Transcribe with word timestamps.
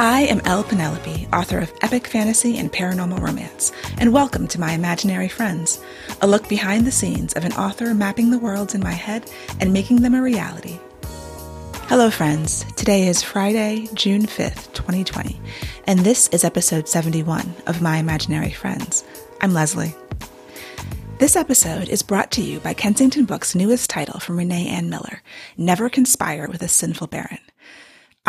I 0.00 0.20
am 0.26 0.40
L. 0.44 0.62
Penelope, 0.62 1.26
author 1.32 1.58
of 1.58 1.72
epic 1.82 2.06
fantasy 2.06 2.56
and 2.56 2.72
paranormal 2.72 3.20
romance, 3.20 3.72
and 3.98 4.12
welcome 4.12 4.46
to 4.46 4.60
my 4.60 4.70
imaginary 4.70 5.26
friends, 5.26 5.82
a 6.22 6.26
look 6.28 6.48
behind 6.48 6.86
the 6.86 6.92
scenes 6.92 7.32
of 7.32 7.44
an 7.44 7.52
author 7.54 7.92
mapping 7.94 8.30
the 8.30 8.38
worlds 8.38 8.76
in 8.76 8.80
my 8.80 8.92
head 8.92 9.28
and 9.58 9.72
making 9.72 10.02
them 10.02 10.14
a 10.14 10.22
reality. 10.22 10.78
Hello, 11.88 12.10
friends. 12.10 12.64
Today 12.76 13.08
is 13.08 13.24
Friday, 13.24 13.88
June 13.92 14.22
5th, 14.22 14.72
2020, 14.72 15.40
and 15.88 15.98
this 15.98 16.28
is 16.28 16.44
episode 16.44 16.86
71 16.86 17.52
of 17.66 17.82
My 17.82 17.96
Imaginary 17.96 18.52
Friends. 18.52 19.02
I'm 19.40 19.52
Leslie. 19.52 19.96
This 21.18 21.34
episode 21.34 21.88
is 21.88 22.04
brought 22.04 22.30
to 22.32 22.40
you 22.40 22.60
by 22.60 22.72
Kensington 22.72 23.24
Books' 23.24 23.56
newest 23.56 23.90
title 23.90 24.20
from 24.20 24.38
Renee 24.38 24.68
Ann 24.68 24.90
Miller, 24.90 25.22
Never 25.56 25.90
Conspire 25.90 26.46
with 26.46 26.62
a 26.62 26.68
Sinful 26.68 27.08
Baron. 27.08 27.40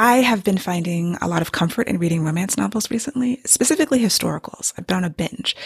I 0.02 0.22
have 0.22 0.46
been 0.46 0.58
finding 0.58 1.18
a 1.18 1.28
lot 1.28 1.42
of 1.42 1.52
comfort 1.52 1.90
in 1.90 1.98
reading 1.98 2.24
romance 2.24 2.56
novels 2.56 2.90
recently, 2.90 3.42
specifically 3.46 4.00
historicals. 4.00 4.72
I've 4.78 4.88
been 4.88 4.96
on 4.96 5.04
a 5.04 5.10
binge. 5.10 5.58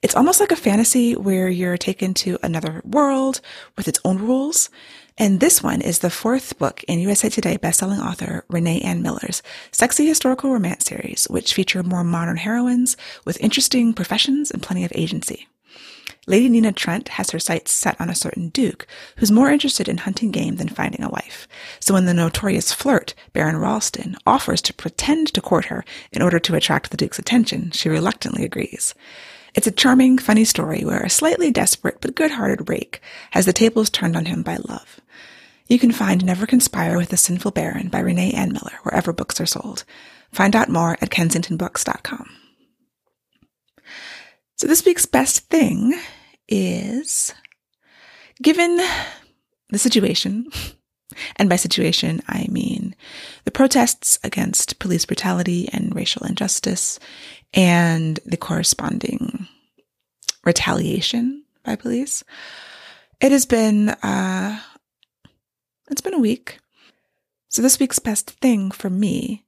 It's 0.00 0.16
almost 0.16 0.40
like 0.40 0.50
a 0.50 0.56
fantasy 0.56 1.14
where 1.14 1.50
you're 1.50 1.76
taken 1.76 2.14
to 2.14 2.38
another 2.42 2.80
world 2.86 3.42
with 3.76 3.88
its 3.88 4.00
own 4.02 4.16
rules. 4.16 4.70
And 5.18 5.40
this 5.40 5.62
one 5.62 5.82
is 5.82 5.98
the 5.98 6.08
fourth 6.08 6.58
book 6.58 6.82
in 6.84 7.00
USA 7.00 7.28
Today 7.28 7.58
bestselling 7.58 8.02
author 8.02 8.46
Renee 8.48 8.80
Ann 8.80 9.02
Miller's 9.02 9.42
sexy 9.72 10.06
historical 10.06 10.50
romance 10.50 10.86
series, 10.86 11.26
which 11.28 11.52
feature 11.52 11.82
more 11.82 12.02
modern 12.02 12.38
heroines 12.38 12.96
with 13.26 13.38
interesting 13.42 13.92
professions 13.92 14.50
and 14.50 14.62
plenty 14.62 14.86
of 14.86 14.92
agency. 14.94 15.48
Lady 16.26 16.48
Nina 16.48 16.70
Trent 16.72 17.08
has 17.08 17.30
her 17.30 17.40
sights 17.40 17.72
set 17.72 18.00
on 18.00 18.08
a 18.08 18.14
certain 18.14 18.50
duke 18.50 18.86
who's 19.16 19.32
more 19.32 19.50
interested 19.50 19.88
in 19.88 19.98
hunting 19.98 20.30
game 20.30 20.56
than 20.56 20.68
finding 20.68 21.02
a 21.02 21.08
wife. 21.08 21.48
So 21.80 21.94
when 21.94 22.04
the 22.04 22.14
notorious 22.14 22.72
flirt, 22.72 23.14
Baron 23.32 23.56
Ralston, 23.56 24.16
offers 24.24 24.62
to 24.62 24.74
pretend 24.74 25.34
to 25.34 25.40
court 25.40 25.64
her 25.64 25.84
in 26.12 26.22
order 26.22 26.38
to 26.38 26.54
attract 26.54 26.90
the 26.90 26.96
duke's 26.96 27.18
attention, 27.18 27.72
she 27.72 27.88
reluctantly 27.88 28.44
agrees. 28.44 28.94
It's 29.54 29.66
a 29.66 29.72
charming, 29.72 30.16
funny 30.16 30.44
story 30.44 30.84
where 30.84 31.02
a 31.02 31.10
slightly 31.10 31.50
desperate 31.50 32.00
but 32.00 32.14
good-hearted 32.14 32.68
rake 32.68 33.02
has 33.32 33.44
the 33.44 33.52
tables 33.52 33.90
turned 33.90 34.16
on 34.16 34.26
him 34.26 34.42
by 34.42 34.56
love. 34.56 35.00
You 35.66 35.78
can 35.78 35.90
find 35.90 36.24
Never 36.24 36.46
Conspire 36.46 36.96
with 36.96 37.08
the 37.08 37.16
Sinful 37.16 37.50
Baron 37.50 37.88
by 37.88 37.98
Renee 37.98 38.32
Ann 38.32 38.52
Miller 38.52 38.78
wherever 38.84 39.12
books 39.12 39.40
are 39.40 39.46
sold. 39.46 39.84
Find 40.30 40.54
out 40.54 40.68
more 40.68 40.92
at 41.00 41.10
kensingtonbooks.com. 41.10 42.41
So 44.62 44.68
this 44.68 44.84
week's 44.84 45.06
best 45.06 45.48
thing 45.48 45.92
is 46.48 47.34
given 48.40 48.80
the 49.70 49.78
situation, 49.80 50.46
and 51.36 51.48
by 51.48 51.56
situation, 51.56 52.22
I 52.28 52.46
mean 52.48 52.94
the 53.42 53.50
protests 53.50 54.20
against 54.22 54.78
police 54.78 55.04
brutality 55.04 55.68
and 55.72 55.96
racial 55.96 56.24
injustice 56.24 57.00
and 57.52 58.20
the 58.24 58.36
corresponding 58.36 59.48
retaliation 60.44 61.42
by 61.64 61.74
police. 61.74 62.22
It 63.20 63.32
has 63.32 63.46
been, 63.46 63.88
uh, 63.88 64.60
it's 65.90 66.02
been 66.02 66.14
a 66.14 66.20
week. 66.20 66.60
So 67.48 67.62
this 67.62 67.80
week's 67.80 67.98
best 67.98 68.30
thing 68.30 68.70
for 68.70 68.90
me 68.90 69.42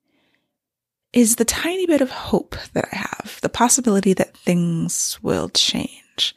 is 1.14 1.36
the 1.36 1.44
tiny 1.44 1.86
bit 1.86 2.00
of 2.00 2.10
hope 2.10 2.56
that 2.72 2.88
I 2.92 2.96
have, 2.96 3.38
the 3.40 3.48
possibility 3.48 4.12
that 4.14 4.36
things 4.36 5.18
will 5.22 5.48
change. 5.48 6.34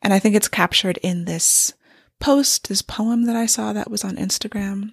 And 0.00 0.14
I 0.14 0.20
think 0.20 0.36
it's 0.36 0.48
captured 0.48 0.98
in 0.98 1.24
this 1.24 1.74
post, 2.20 2.68
this 2.68 2.80
poem 2.80 3.24
that 3.24 3.34
I 3.34 3.46
saw 3.46 3.72
that 3.72 3.90
was 3.90 4.04
on 4.04 4.16
Instagram. 4.16 4.92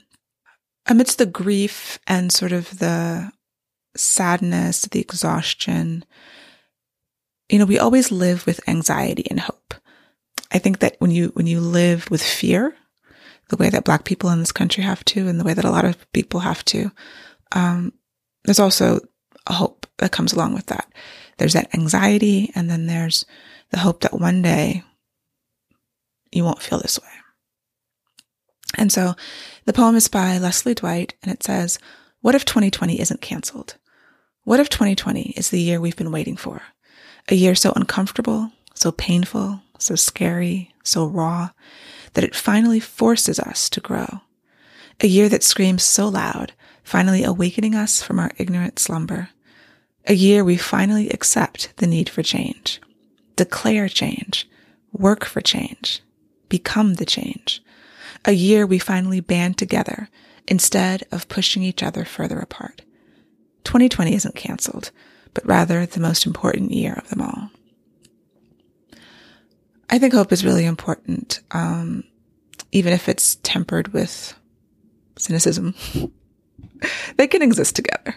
Amidst 0.87 1.19
the 1.19 1.27
grief 1.27 1.99
and 2.07 2.31
sort 2.31 2.51
of 2.51 2.79
the 2.79 3.31
sadness, 3.95 4.81
the 4.83 4.99
exhaustion, 4.99 6.03
you 7.47 7.59
know, 7.59 7.65
we 7.65 7.77
always 7.77 8.11
live 8.11 8.47
with 8.47 8.67
anxiety 8.67 9.27
and 9.29 9.39
hope. 9.39 9.75
I 10.51 10.57
think 10.57 10.79
that 10.79 10.95
when 10.97 11.11
you, 11.11 11.27
when 11.35 11.45
you 11.45 11.59
live 11.59 12.09
with 12.09 12.23
fear, 12.23 12.75
the 13.49 13.57
way 13.57 13.69
that 13.69 13.83
black 13.83 14.03
people 14.03 14.31
in 14.31 14.39
this 14.39 14.51
country 14.51 14.83
have 14.83 15.05
to, 15.05 15.27
and 15.27 15.39
the 15.39 15.43
way 15.43 15.53
that 15.53 15.65
a 15.65 15.71
lot 15.71 15.85
of 15.85 16.11
people 16.11 16.39
have 16.39 16.65
to, 16.65 16.91
um, 17.51 17.93
there's 18.45 18.59
also 18.59 18.99
hope 19.49 19.87
that 19.97 20.11
comes 20.11 20.33
along 20.33 20.53
with 20.53 20.67
that. 20.67 20.91
There's 21.37 21.53
that 21.53 21.73
anxiety, 21.73 22.51
and 22.55 22.69
then 22.69 22.87
there's 22.87 23.25
the 23.71 23.79
hope 23.79 24.01
that 24.01 24.19
one 24.19 24.41
day 24.41 24.83
you 26.31 26.43
won't 26.43 26.61
feel 26.61 26.79
this 26.79 26.99
way. 26.99 27.07
And 28.77 28.91
so 28.91 29.15
the 29.65 29.73
poem 29.73 29.95
is 29.95 30.07
by 30.07 30.37
Leslie 30.37 30.75
Dwight, 30.75 31.15
and 31.23 31.31
it 31.31 31.43
says, 31.43 31.79
What 32.21 32.35
if 32.35 32.45
2020 32.45 32.99
isn't 32.99 33.21
canceled? 33.21 33.75
What 34.43 34.59
if 34.59 34.69
2020 34.69 35.33
is 35.37 35.49
the 35.49 35.61
year 35.61 35.79
we've 35.79 35.97
been 35.97 36.11
waiting 36.11 36.37
for? 36.37 36.61
A 37.29 37.35
year 37.35 37.55
so 37.55 37.73
uncomfortable, 37.75 38.51
so 38.73 38.91
painful, 38.91 39.61
so 39.77 39.95
scary, 39.95 40.73
so 40.83 41.05
raw, 41.05 41.49
that 42.13 42.23
it 42.23 42.35
finally 42.35 42.79
forces 42.79 43.39
us 43.39 43.69
to 43.69 43.79
grow. 43.79 44.21
A 44.99 45.07
year 45.07 45.29
that 45.29 45.43
screams 45.43 45.83
so 45.83 46.07
loud 46.07 46.53
finally 46.83 47.23
awakening 47.23 47.75
us 47.75 48.01
from 48.01 48.19
our 48.19 48.31
ignorant 48.37 48.79
slumber. 48.79 49.29
A 50.07 50.13
year 50.13 50.43
we 50.43 50.57
finally 50.57 51.09
accept 51.09 51.73
the 51.77 51.87
need 51.87 52.09
for 52.09 52.23
change, 52.23 52.81
declare 53.35 53.87
change, 53.87 54.49
work 54.91 55.25
for 55.25 55.41
change, 55.41 56.01
become 56.49 56.95
the 56.95 57.05
change. 57.05 57.63
A 58.25 58.33
year 58.33 58.65
we 58.65 58.79
finally 58.79 59.19
band 59.19 59.57
together 59.57 60.09
instead 60.47 61.03
of 61.11 61.29
pushing 61.29 61.63
each 61.63 61.83
other 61.83 62.03
further 62.05 62.39
apart. 62.39 62.81
2020 63.63 64.15
isn't 64.15 64.35
canceled, 64.35 64.91
but 65.33 65.45
rather 65.45 65.85
the 65.85 65.99
most 65.99 66.25
important 66.25 66.71
year 66.71 66.93
of 66.93 67.09
them 67.09 67.21
all. 67.21 67.51
I 69.89 69.99
think 69.99 70.13
hope 70.13 70.31
is 70.31 70.45
really 70.45 70.65
important, 70.65 71.41
um, 71.51 72.05
even 72.71 72.93
if 72.93 73.09
it's 73.09 73.35
tempered 73.35 73.89
with 73.89 74.33
cynicism. 75.17 75.75
they 77.17 77.27
can 77.27 77.41
exist 77.41 77.75
together. 77.75 78.15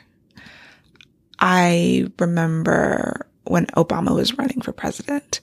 I 1.38 2.06
remember 2.18 3.26
when 3.44 3.66
Obama 3.68 4.14
was 4.14 4.38
running 4.38 4.60
for 4.60 4.72
president, 4.72 5.40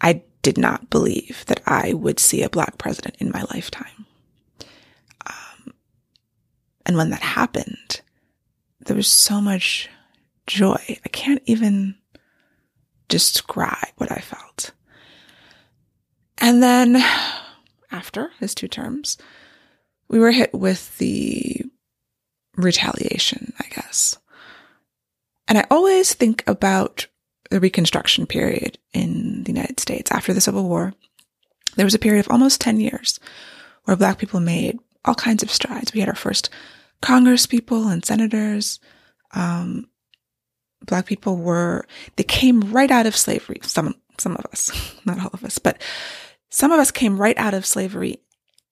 I 0.00 0.22
did 0.42 0.58
not 0.58 0.90
believe 0.90 1.44
that 1.46 1.60
I 1.66 1.92
would 1.92 2.18
see 2.18 2.42
a 2.42 2.50
black 2.50 2.78
president 2.78 3.16
in 3.18 3.30
my 3.30 3.42
lifetime. 3.54 4.06
Um, 5.26 5.74
and 6.86 6.96
when 6.96 7.10
that 7.10 7.22
happened, 7.22 8.00
there 8.80 8.96
was 8.96 9.08
so 9.08 9.40
much 9.40 9.88
joy. 10.46 10.80
I 10.88 11.08
can't 11.10 11.42
even 11.46 11.96
describe 13.08 13.92
what 13.96 14.10
I 14.10 14.20
felt. 14.20 14.72
And 16.38 16.62
then 16.62 16.96
after 17.92 18.30
his 18.40 18.54
two 18.54 18.68
terms, 18.68 19.18
we 20.08 20.18
were 20.18 20.32
hit 20.32 20.52
with 20.54 20.96
the 20.98 21.64
retaliation, 22.56 23.52
I 23.58 23.66
guess. 23.74 24.18
And 25.48 25.58
I 25.58 25.66
always 25.70 26.14
think 26.14 26.44
about 26.46 27.06
the 27.50 27.60
Reconstruction 27.60 28.26
period 28.26 28.78
in 28.92 29.42
the 29.42 29.52
United 29.52 29.80
States 29.80 30.10
after 30.10 30.32
the 30.32 30.40
Civil 30.40 30.68
War. 30.68 30.94
There 31.76 31.84
was 31.86 31.94
a 31.94 31.98
period 31.98 32.24
of 32.24 32.30
almost 32.30 32.60
10 32.60 32.80
years 32.80 33.18
where 33.84 33.96
Black 33.96 34.18
people 34.18 34.40
made 34.40 34.78
all 35.04 35.14
kinds 35.14 35.42
of 35.42 35.50
strides. 35.50 35.92
We 35.92 36.00
had 36.00 36.08
our 36.08 36.14
first 36.14 36.50
Congress 37.02 37.46
people 37.46 37.88
and 37.88 38.04
senators. 38.04 38.78
Um, 39.32 39.88
Black 40.86 41.06
people 41.06 41.36
were, 41.36 41.86
they 42.16 42.24
came 42.24 42.60
right 42.72 42.90
out 42.90 43.06
of 43.06 43.16
slavery. 43.16 43.58
Some, 43.62 43.96
some 44.18 44.36
of 44.36 44.46
us, 44.46 44.70
not 45.04 45.18
all 45.18 45.30
of 45.32 45.44
us, 45.44 45.58
but 45.58 45.82
some 46.50 46.72
of 46.72 46.78
us 46.78 46.90
came 46.90 47.20
right 47.20 47.38
out 47.38 47.54
of 47.54 47.66
slavery 47.66 48.20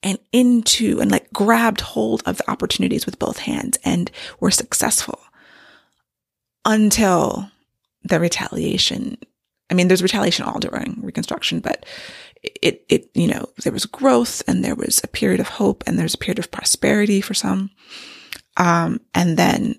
and 0.02 0.18
into 0.32 1.00
and 1.00 1.10
like 1.10 1.32
grabbed 1.32 1.80
hold 1.80 2.22
of 2.26 2.38
the 2.38 2.50
opportunities 2.50 3.06
with 3.06 3.18
both 3.18 3.38
hands 3.38 3.78
and 3.84 4.10
were 4.40 4.50
successful 4.50 5.18
until 6.64 7.50
the 8.02 8.20
retaliation. 8.20 9.18
I 9.70 9.74
mean, 9.74 9.88
there's 9.88 10.02
retaliation 10.02 10.44
all 10.44 10.60
during 10.60 10.98
Reconstruction, 11.02 11.60
but 11.60 11.84
it, 12.42 12.84
it, 12.88 13.10
you 13.14 13.26
know, 13.26 13.46
there 13.62 13.72
was 13.72 13.86
growth 13.86 14.42
and 14.46 14.64
there 14.64 14.74
was 14.74 15.00
a 15.02 15.08
period 15.08 15.40
of 15.40 15.48
hope 15.48 15.82
and 15.86 15.98
there's 15.98 16.14
a 16.14 16.18
period 16.18 16.38
of 16.38 16.50
prosperity 16.50 17.20
for 17.20 17.34
some. 17.34 17.70
Um, 18.56 19.00
and 19.14 19.36
then 19.36 19.78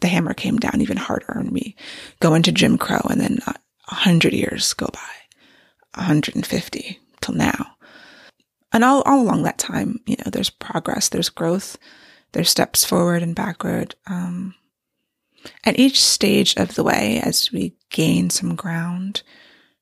the 0.00 0.08
hammer 0.08 0.34
came 0.34 0.58
down 0.58 0.80
even 0.80 0.96
harder 0.96 1.32
and 1.32 1.50
we 1.50 1.76
go 2.20 2.34
into 2.34 2.52
Jim 2.52 2.78
Crow 2.78 3.00
and 3.10 3.20
then 3.20 3.38
a 3.46 3.94
hundred 3.94 4.32
years 4.32 4.72
go 4.74 4.86
by, 4.92 6.00
150 6.00 7.00
till 7.20 7.34
now. 7.34 7.77
And 8.72 8.84
all, 8.84 9.02
all 9.02 9.20
along 9.20 9.42
that 9.42 9.58
time, 9.58 10.00
you 10.06 10.16
know, 10.18 10.30
there's 10.30 10.50
progress, 10.50 11.08
there's 11.08 11.30
growth, 11.30 11.78
there's 12.32 12.50
steps 12.50 12.84
forward 12.84 13.22
and 13.22 13.34
backward. 13.34 13.94
Um, 14.06 14.54
at 15.64 15.78
each 15.78 16.02
stage 16.02 16.54
of 16.56 16.74
the 16.74 16.82
way, 16.84 17.20
as 17.22 17.50
we 17.52 17.74
gain 17.90 18.30
some 18.30 18.54
ground 18.54 19.22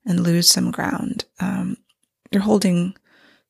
and 0.04 0.20
lose 0.20 0.48
some 0.48 0.70
ground, 0.70 1.24
um, 1.40 1.78
you're 2.30 2.42
holding 2.42 2.94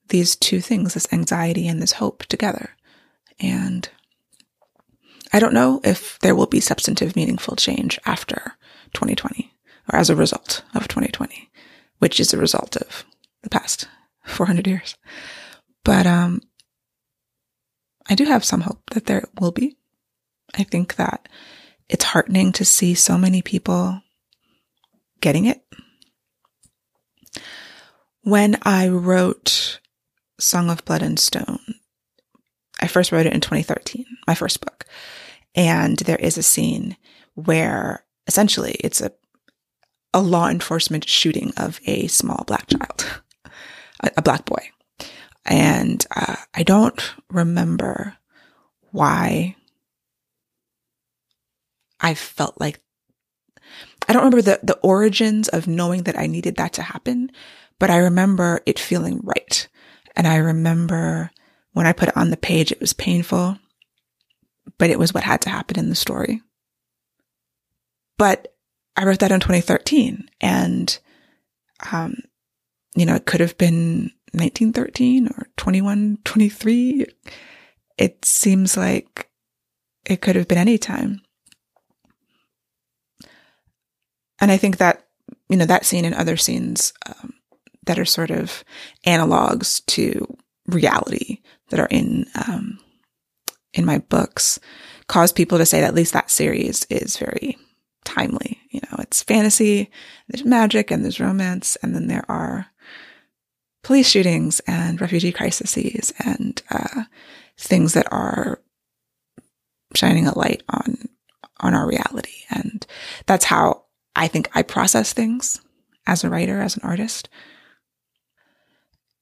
these 0.08 0.36
two 0.36 0.60
things, 0.60 0.94
this 0.94 1.12
anxiety 1.12 1.68
and 1.68 1.82
this 1.82 1.92
hope 1.92 2.24
together. 2.24 2.70
And 3.38 3.88
I 5.32 5.40
don't 5.40 5.54
know 5.54 5.80
if 5.84 6.18
there 6.20 6.34
will 6.34 6.46
be 6.46 6.60
substantive, 6.60 7.16
meaningful 7.16 7.56
change 7.56 7.98
after 8.06 8.56
2020 8.94 9.52
or 9.92 9.98
as 9.98 10.08
a 10.08 10.16
result 10.16 10.62
of 10.74 10.88
2020, 10.88 11.50
which 11.98 12.20
is 12.20 12.32
a 12.32 12.38
result 12.38 12.76
of 12.76 13.04
the 13.42 13.50
past 13.50 13.88
400 14.26 14.67
years. 14.67 14.96
But, 15.84 16.06
um, 16.06 16.40
I 18.08 18.14
do 18.14 18.25
have 18.25 18.44
some 18.44 18.61
hope 18.61 18.90
that 18.90 19.06
there 19.06 19.25
will 19.40 19.52
be. 19.52 19.76
I 20.55 20.62
think 20.62 20.96
that 20.96 21.28
it's 21.88 22.05
heartening 22.05 22.52
to 22.52 22.64
see 22.64 22.94
so 22.94 23.19
many 23.19 23.43
people 23.43 24.00
getting 25.20 25.46
it. 25.46 25.62
When 28.23 28.56
I 28.62 28.88
wrote 28.88 29.81
Song 30.38 30.70
of 30.70 30.84
Blood 30.84 31.02
and 31.02 31.19
Stone, 31.19 31.61
I 32.81 32.88
first 32.88 33.12
wrote 33.12 33.26
it 33.26 33.32
in 33.32 33.40
2013, 33.40 34.05
my 34.26 34.34
first 34.34 34.61
book. 34.61 34.84
And 35.55 35.99
there 35.99 36.17
is 36.17 36.37
a 36.37 36.43
scene 36.43 36.96
where 37.34 38.05
essentially 38.26 38.73
it's 38.81 39.00
a, 39.00 39.12
a 40.12 40.20
law 40.20 40.49
enforcement 40.49 41.08
shooting 41.08 41.52
of 41.56 41.81
a 41.87 42.06
small 42.08 42.44
black 42.46 42.67
child, 42.69 43.23
a, 44.02 44.10
a 44.19 44.22
black 44.22 44.44
boy. 44.44 44.70
And 45.44 46.04
uh, 46.14 46.37
I 46.54 46.62
don't 46.62 47.14
remember 47.31 48.16
why 48.90 49.56
I 52.00 52.14
felt 52.14 52.60
like 52.60 52.81
I 54.08 54.12
don't 54.12 54.25
remember 54.25 54.43
the, 54.43 54.60
the 54.62 54.78
origins 54.78 55.48
of 55.48 55.66
knowing 55.66 56.04
that 56.04 56.19
I 56.19 56.26
needed 56.26 56.56
that 56.56 56.75
to 56.75 56.82
happen, 56.82 57.31
but 57.78 57.90
I 57.90 57.96
remember 57.98 58.60
it 58.64 58.78
feeling 58.78 59.20
right. 59.25 59.69
And 60.14 60.26
I 60.26 60.37
remember 60.37 61.31
when 61.72 61.87
I 61.87 61.92
put 61.92 62.08
it 62.08 62.16
on 62.16 62.31
the 62.31 62.37
page, 62.37 62.70
it 62.70 62.81
was 62.81 62.92
painful, 62.92 63.58
but 64.78 64.90
it 64.90 64.99
was 64.99 65.12
what 65.12 65.25
had 65.25 65.40
to 65.42 65.50
happen 65.50 65.78
in 65.78 65.88
the 65.88 65.94
story. 65.94 66.40
But 68.16 68.54
I 68.96 69.04
wrote 69.04 69.19
that 69.19 69.32
in 69.32 69.40
2013 69.40 70.28
and, 70.40 70.99
um, 71.92 72.14
you 72.96 73.04
know, 73.04 73.14
it 73.14 73.26
could 73.26 73.40
have 73.40 73.56
been 73.58 74.10
1913 74.32 75.28
or 75.28 75.46
2123. 75.56 77.06
It 77.98 78.25
seems 78.25 78.76
like 78.76 79.28
it 80.04 80.20
could 80.20 80.34
have 80.34 80.48
been 80.48 80.58
any 80.58 80.78
time. 80.78 81.20
And 84.40 84.50
I 84.50 84.56
think 84.56 84.78
that, 84.78 85.06
you 85.48 85.56
know, 85.56 85.66
that 85.66 85.84
scene 85.84 86.04
and 86.04 86.14
other 86.14 86.37
scenes 86.37 86.93
um, 87.06 87.34
that 87.84 87.98
are 87.98 88.04
sort 88.04 88.31
of 88.31 88.64
analogs 89.06 89.84
to 89.87 90.37
reality 90.66 91.40
that 91.70 91.81
are 91.81 91.88
in, 91.90 92.26
um, 92.46 92.78
in 93.72 93.84
my 93.84 93.99
books 93.99 94.58
cause 95.06 95.32
people 95.32 95.58
to 95.58 95.66
say 95.66 95.81
that 95.81 95.88
at 95.88 95.94
least 95.94 96.12
that 96.12 96.31
series 96.31 96.84
is 96.90 97.16
very 97.16 97.56
timely. 98.04 98.58
You 98.70 98.81
know, 98.82 98.99
it's 99.00 99.22
fantasy, 99.22 99.90
there's 100.28 100.44
magic 100.44 100.90
and 100.90 101.04
there's 101.04 101.20
romance, 101.20 101.76
and 101.82 101.94
then 101.94 102.06
there 102.06 102.25
are 102.28 102.66
police 103.86 104.08
shootings 104.08 104.58
and 104.66 105.00
refugee 105.00 105.30
crises 105.30 106.12
and 106.18 106.60
uh, 106.72 107.04
things 107.56 107.92
that 107.92 108.08
are 108.10 108.60
shining 109.94 110.26
a 110.26 110.36
light 110.36 110.64
on 110.68 110.96
on 111.60 111.72
our 111.72 111.86
reality. 111.86 112.34
And 112.50 112.84
that's 113.26 113.44
how 113.44 113.84
I 114.16 114.26
think 114.26 114.50
I 114.56 114.62
process 114.62 115.12
things 115.12 115.60
as 116.04 116.24
a 116.24 116.28
writer, 116.28 116.60
as 116.60 116.76
an 116.76 116.82
artist. 116.82 117.28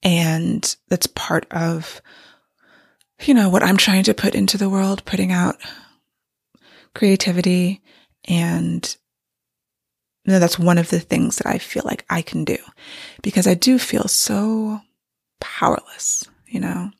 And 0.03 0.75
that's 0.89 1.09
part 1.09 1.47
of, 1.51 2.01
you 3.23 3.35
know, 3.35 3.51
what 3.51 3.63
I'm 3.63 3.77
trying 3.77 4.05
to 4.05 4.15
put 4.15 4.35
into 4.35 4.57
the 4.57 4.71
world, 4.71 5.05
putting 5.05 5.31
out 5.31 5.57
creativity 6.95 7.83
and 8.27 8.97
you 10.25 10.33
know, 10.33 10.39
that's 10.39 10.59
one 10.59 10.79
of 10.79 10.89
the 10.89 11.01
things 11.01 11.37
that 11.37 11.47
I 11.47 11.59
feel 11.59 11.83
like 11.85 12.05
I 12.09 12.23
can 12.23 12.45
do 12.45 12.57
because 13.23 13.47
I 13.47 13.55
do 13.55 13.79
feel 13.79 14.09
so 14.09 14.81
powerless, 15.41 16.25
you 16.47 16.61
know. 16.61 16.91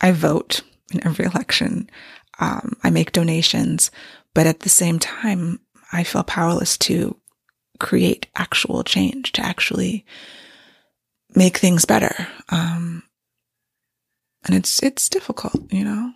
I 0.00 0.12
vote 0.12 0.62
in 0.92 1.04
every 1.06 1.24
election. 1.34 1.90
Um, 2.38 2.76
I 2.82 2.90
make 2.90 3.12
donations, 3.12 3.90
but 4.34 4.46
at 4.46 4.60
the 4.60 4.68
same 4.68 4.98
time, 4.98 5.60
I 5.92 6.04
feel 6.04 6.22
powerless 6.22 6.76
to 6.78 7.16
create 7.78 8.26
actual 8.36 8.84
change, 8.84 9.32
to 9.32 9.44
actually 9.44 10.04
make 11.34 11.56
things 11.56 11.84
better. 11.84 12.28
Um, 12.50 13.02
and 14.44 14.54
it's, 14.54 14.82
it's 14.82 15.08
difficult, 15.08 15.72
you 15.72 15.84
know, 15.84 16.12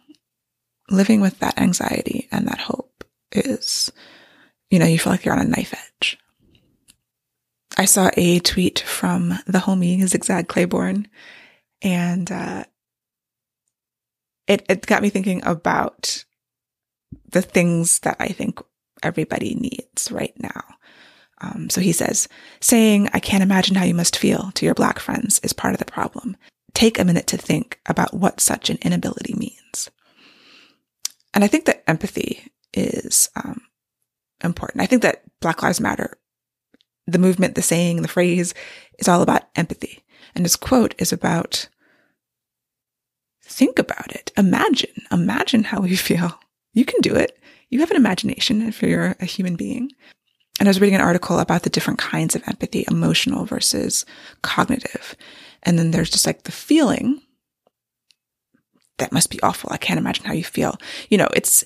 living 0.90 1.20
with 1.20 1.38
that 1.40 1.58
anxiety 1.58 2.28
and 2.30 2.46
that 2.46 2.60
hope 2.60 3.04
is, 3.32 3.90
you 4.70 4.78
know, 4.78 4.86
you 4.86 4.98
feel 4.98 5.12
like 5.12 5.24
you're 5.24 5.34
on 5.34 5.46
a 5.46 5.48
knife 5.48 5.74
edge. 5.74 6.18
I 7.76 7.86
saw 7.86 8.10
a 8.16 8.38
tweet 8.40 8.80
from 8.80 9.30
the 9.46 9.58
homie 9.58 10.00
ZigZag 10.00 10.46
Claybourne 10.46 11.06
and, 11.82 12.30
uh, 12.30 12.64
it, 14.46 14.64
it 14.68 14.86
got 14.86 15.02
me 15.02 15.10
thinking 15.10 15.44
about 15.44 16.24
the 17.30 17.42
things 17.42 18.00
that 18.00 18.16
I 18.20 18.28
think 18.28 18.60
everybody 19.02 19.54
needs 19.54 20.10
right 20.10 20.34
now. 20.38 20.62
Um, 21.40 21.68
so 21.68 21.80
he 21.80 21.92
says, 21.92 22.28
saying, 22.60 23.08
I 23.12 23.20
can't 23.20 23.42
imagine 23.42 23.76
how 23.76 23.84
you 23.84 23.94
must 23.94 24.16
feel 24.16 24.50
to 24.54 24.64
your 24.64 24.74
black 24.74 24.98
friends 24.98 25.40
is 25.40 25.52
part 25.52 25.74
of 25.74 25.78
the 25.78 25.84
problem. 25.84 26.36
Take 26.74 26.98
a 26.98 27.04
minute 27.04 27.26
to 27.28 27.36
think 27.36 27.80
about 27.86 28.14
what 28.14 28.40
such 28.40 28.70
an 28.70 28.78
inability 28.82 29.34
means. 29.34 29.90
And 31.34 31.42
I 31.42 31.48
think 31.48 31.64
that 31.66 31.82
empathy 31.88 32.52
is 32.72 33.28
um, 33.36 33.62
important. 34.44 34.82
I 34.82 34.86
think 34.86 35.02
that 35.02 35.22
Black 35.40 35.62
Lives 35.62 35.80
Matter, 35.80 36.16
the 37.06 37.18
movement, 37.18 37.54
the 37.54 37.62
saying, 37.62 38.02
the 38.02 38.08
phrase 38.08 38.54
is 38.98 39.08
all 39.08 39.22
about 39.22 39.48
empathy. 39.56 40.02
And 40.34 40.44
his 40.44 40.56
quote 40.56 40.94
is 40.98 41.12
about 41.12 41.68
think 43.42 43.78
about 43.78 44.14
it. 44.14 44.32
Imagine, 44.36 44.90
imagine 45.12 45.64
how 45.64 45.80
we 45.80 45.96
feel. 45.96 46.38
You 46.72 46.84
can 46.84 47.00
do 47.00 47.14
it. 47.14 47.38
You 47.70 47.80
have 47.80 47.90
an 47.90 47.96
imagination 47.96 48.62
if 48.62 48.82
you're 48.82 49.16
a 49.20 49.24
human 49.24 49.56
being. 49.56 49.90
And 50.60 50.68
I 50.68 50.70
was 50.70 50.80
reading 50.80 50.94
an 50.94 51.00
article 51.00 51.40
about 51.40 51.62
the 51.62 51.70
different 51.70 51.98
kinds 51.98 52.36
of 52.36 52.42
empathy, 52.46 52.84
emotional 52.88 53.44
versus 53.44 54.06
cognitive. 54.42 55.16
And 55.64 55.78
then 55.78 55.90
there's 55.90 56.10
just 56.10 56.26
like 56.26 56.44
the 56.44 56.52
feeling 56.52 57.20
that 58.98 59.12
must 59.12 59.30
be 59.30 59.42
awful. 59.42 59.70
I 59.72 59.76
can't 59.76 59.98
imagine 59.98 60.24
how 60.24 60.32
you 60.32 60.44
feel. 60.44 60.78
You 61.10 61.18
know, 61.18 61.28
it's 61.34 61.64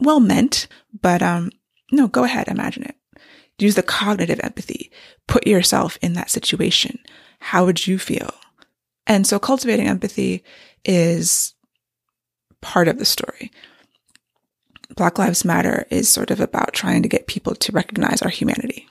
well 0.00 0.18
meant, 0.18 0.66
but, 1.00 1.22
um, 1.22 1.50
no, 1.90 2.08
go 2.08 2.24
ahead. 2.24 2.48
Imagine 2.48 2.84
it. 2.84 2.96
Use 3.58 3.74
the 3.74 3.82
cognitive 3.82 4.40
empathy. 4.42 4.90
Put 5.26 5.46
yourself 5.46 5.98
in 6.02 6.12
that 6.14 6.30
situation. 6.30 6.98
How 7.40 7.64
would 7.64 7.86
you 7.86 7.98
feel? 7.98 8.34
And 9.06 9.26
so 9.26 9.38
cultivating 9.38 9.86
empathy 9.86 10.44
is 10.84 11.54
part 12.60 12.88
of 12.88 12.98
the 12.98 13.04
story. 13.04 13.50
Black 14.96 15.18
Lives 15.18 15.44
Matter 15.44 15.86
is 15.90 16.08
sort 16.08 16.30
of 16.30 16.40
about 16.40 16.72
trying 16.72 17.02
to 17.02 17.08
get 17.08 17.26
people 17.26 17.54
to 17.54 17.72
recognize 17.72 18.22
our 18.22 18.30
humanity. 18.30 18.86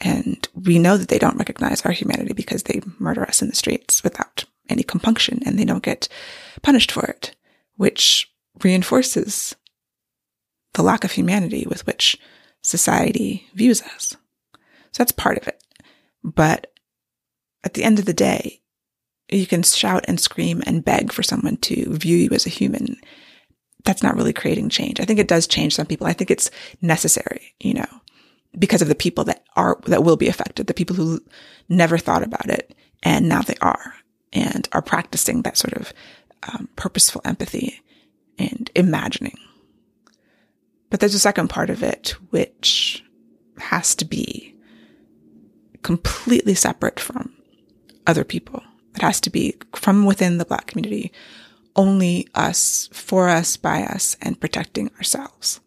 And 0.00 0.48
we 0.54 0.78
know 0.78 0.96
that 0.96 1.08
they 1.08 1.18
don't 1.18 1.36
recognize 1.36 1.82
our 1.82 1.92
humanity 1.92 2.32
because 2.32 2.62
they 2.62 2.80
murder 2.98 3.22
us 3.22 3.42
in 3.42 3.48
the 3.48 3.54
streets 3.54 4.02
without 4.02 4.44
any 4.68 4.82
compunction 4.82 5.40
and 5.44 5.58
they 5.58 5.64
don't 5.64 5.82
get 5.82 6.08
punished 6.62 6.90
for 6.90 7.04
it, 7.04 7.34
which 7.76 8.30
reinforces 8.62 9.54
the 10.74 10.82
lack 10.82 11.04
of 11.04 11.12
humanity 11.12 11.66
with 11.68 11.86
which 11.86 12.18
society 12.62 13.48
views 13.54 13.82
us. 13.82 14.16
So 14.92 14.98
that's 14.98 15.12
part 15.12 15.38
of 15.38 15.48
it. 15.48 15.62
But 16.22 16.72
at 17.64 17.74
the 17.74 17.84
end 17.84 17.98
of 17.98 18.04
the 18.04 18.12
day, 18.12 18.60
you 19.28 19.46
can 19.46 19.62
shout 19.62 20.04
and 20.08 20.18
scream 20.18 20.62
and 20.66 20.84
beg 20.84 21.12
for 21.12 21.22
someone 21.22 21.56
to 21.58 21.96
view 21.96 22.16
you 22.16 22.30
as 22.32 22.46
a 22.46 22.50
human. 22.50 22.96
That's 23.84 24.02
not 24.02 24.16
really 24.16 24.32
creating 24.32 24.68
change. 24.68 25.00
I 25.00 25.04
think 25.04 25.18
it 25.18 25.28
does 25.28 25.46
change 25.46 25.74
some 25.74 25.86
people. 25.86 26.06
I 26.06 26.12
think 26.12 26.30
it's 26.30 26.50
necessary, 26.82 27.54
you 27.60 27.74
know, 27.74 27.86
because 28.58 28.82
of 28.82 28.88
the 28.88 28.94
people 28.94 29.24
that 29.24 29.44
are, 29.56 29.78
that 29.86 30.04
will 30.04 30.16
be 30.16 30.28
affected, 30.28 30.66
the 30.66 30.74
people 30.74 30.96
who 30.96 31.20
never 31.68 31.96
thought 31.96 32.22
about 32.22 32.50
it 32.50 32.74
and 33.02 33.28
now 33.28 33.42
they 33.42 33.54
are 33.62 33.94
and 34.32 34.68
are 34.72 34.82
practicing 34.82 35.42
that 35.42 35.56
sort 35.56 35.74
of 35.74 35.92
um, 36.52 36.68
purposeful 36.76 37.22
empathy 37.24 37.80
and 38.38 38.70
imagining. 38.74 39.36
There's 41.00 41.14
a 41.14 41.18
second 41.18 41.48
part 41.48 41.70
of 41.70 41.82
it, 41.82 42.14
which 42.28 43.02
has 43.58 43.94
to 43.96 44.04
be 44.04 44.54
completely 45.82 46.54
separate 46.54 47.00
from 47.00 47.32
other 48.06 48.22
people. 48.22 48.62
It 48.94 49.02
has 49.02 49.18
to 49.22 49.30
be 49.30 49.56
from 49.74 50.04
within 50.04 50.36
the 50.36 50.44
Black 50.44 50.66
community, 50.66 51.10
only 51.74 52.28
us, 52.34 52.90
for 52.92 53.30
us, 53.30 53.56
by 53.56 53.82
us, 53.82 54.16
and 54.20 54.40
protecting 54.40 54.90
ourselves. 54.96 55.60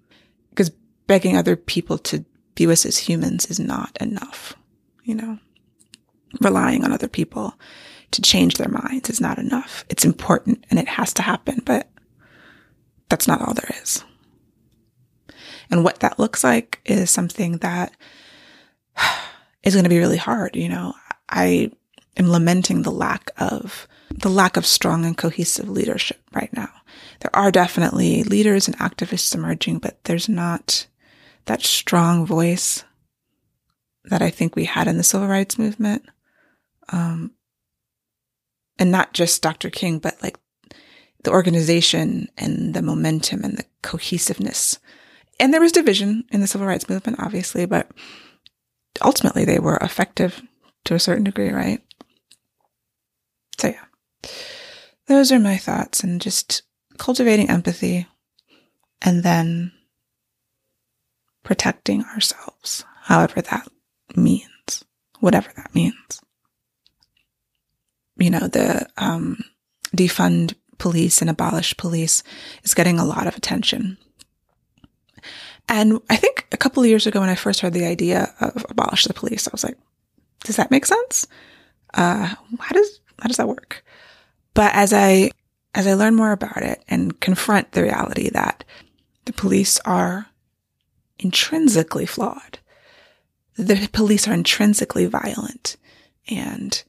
Because 0.52 0.70
begging 1.08 1.36
other 1.36 1.56
people 1.56 1.98
to 1.98 2.25
view 2.56 2.70
us 2.70 2.86
as 2.86 2.98
humans 3.00 3.48
is 3.48 3.60
not 3.60 3.98
enough, 4.00 4.56
you 5.04 5.16
know? 5.16 5.40
Relying 6.42 6.84
on 6.84 6.92
other 6.92 7.08
people 7.08 7.56
to 8.12 8.22
change 8.22 8.56
their 8.56 8.70
minds 8.70 9.10
is 9.10 9.20
not 9.20 9.40
enough. 9.40 9.84
It's 9.90 10.06
important 10.06 10.63
and 10.70 10.80
it 10.80 10.88
has 10.88 11.12
to 11.13 11.24
happen, 11.24 11.62
but 11.66 11.90
that's 13.10 13.28
not 13.28 13.42
all 13.42 13.56
there 13.56 13.75
is. 13.82 14.04
And 15.74 15.84
what 15.84 16.01
that 16.01 16.20
looks 16.20 16.44
like 16.44 16.80
is 16.86 17.10
something 17.10 17.58
that 17.58 17.96
is 19.63 19.74
going 19.74 19.86
to 19.86 19.89
be 19.89 19.98
really 19.98 20.18
hard. 20.18 20.56
You 20.56 20.70
know, 20.70 20.94
I 21.27 21.72
am 22.15 22.30
lamenting 22.30 22.84
the 22.84 22.92
lack 22.92 23.32
of 23.38 23.88
the 24.12 24.30
lack 24.30 24.56
of 24.56 24.68
strong 24.68 25.03
and 25.03 25.18
cohesive 25.18 25.68
leadership 25.68 26.22
right 26.32 26.53
now. 26.53 26.70
There 27.22 27.36
are 27.36 27.50
definitely 27.50 28.22
leaders 28.22 28.68
and 28.68 28.77
activists 28.77 29.34
emerging, 29.34 29.80
but 29.80 29.98
there's 30.03 30.30
not 30.30 30.86
that 31.46 31.63
strong 31.63 32.24
voice 32.24 32.84
that 34.03 34.22
I 34.22 34.30
think 34.30 34.56
we 34.56 34.65
had 34.65 34.88
in 34.88 34.98
the 34.98 35.03
civil 35.03 35.27
rights 35.27 35.58
movement. 35.58 36.06
Um, 36.89 37.32
and 38.77 38.92
not 38.92 39.13
just 39.13 39.42
Dr. 39.42 39.72
King, 39.72 39.98
but 39.98 40.22
like 40.22 40.38
the 41.24 41.32
organization 41.32 42.27
and 42.38 42.75
the 42.75 42.84
momentum 42.84 43.44
and 43.44 43.58
the 43.58 43.65
cohesiveness. 43.82 44.77
And 45.40 45.54
there 45.54 45.62
was 45.62 45.72
division 45.72 46.25
in 46.32 46.42
the 46.42 46.48
civil 46.48 46.68
rights 46.68 46.90
movement, 46.90 47.20
obviously, 47.20 47.66
but 47.66 47.90
ultimately 49.02 49.46
they 49.46 49.60
were 49.60 49.78
effective 49.78 50.42
to 50.86 50.94
a 50.94 51.00
certain 51.00 51.24
degree, 51.24 51.50
right? 51.50 51.82
So 53.58 53.70
yeah, 53.70 54.30
those 55.08 55.32
are 55.32 55.40
my 55.40 55.58
thoughts 55.58 56.04
and 56.04 56.22
just 56.22 56.63
cultivating 56.98 57.50
empathy 57.50 58.08
and 59.02 59.24
then 59.24 59.72
protecting 61.44 62.04
ourselves, 62.04 62.86
however 63.04 63.42
that 63.42 63.68
means, 64.16 64.86
whatever 65.20 65.52
that 65.56 65.74
means. 65.75 66.22
You 68.18 68.30
know, 68.30 68.48
the 68.48 68.88
um, 68.98 69.44
defund 69.96 70.54
police 70.78 71.22
and 71.22 71.30
abolish 71.30 71.75
police 71.78 72.24
is 72.63 72.74
getting 72.74 73.00
a 73.00 73.06
lot 73.06 73.28
of 73.28 73.36
attention. 73.36 73.98
And 75.67 76.00
I 76.10 76.15
think 76.15 76.48
a 76.51 76.58
couple 76.58 76.84
of 76.84 76.89
years 76.89 77.08
ago 77.08 77.20
when 77.20 77.29
I 77.29 77.36
first 77.36 77.62
heard 77.62 77.74
the 77.74 77.86
idea 77.86 78.34
of 78.39 78.65
abolish 78.70 79.05
the 79.05 79.13
police, 79.13 79.48
I 79.48 79.51
was 79.51 79.63
like, 79.63 79.77
does 80.43 80.58
that 80.58 80.72
make 80.72 80.86
sense? 80.86 81.25
Uh, 81.93 82.36
how 82.60 82.74
does, 82.74 83.00
how 83.22 83.27
does 83.27 83.38
that 83.38 83.48
work? 83.48 83.84
But 84.53 84.74
as 84.75 84.93
I, 84.93 85.32
as 85.74 85.88
I 85.88 85.93
learn 85.93 86.15
more 86.15 86.32
about 86.32 86.62
it 86.62 86.84
and 86.88 87.20
confront 87.20 87.72
the 87.72 87.84
reality 87.84 88.29
that 88.29 88.63
the 89.25 89.34
police 89.34 89.79
are 89.86 90.27
intrinsically 91.17 92.05
flawed, 92.05 92.60
the 93.55 93.89
police 93.93 94.27
are 94.27 94.34
intrinsically 94.34 95.05
violent 95.05 95.77
and 96.27 96.84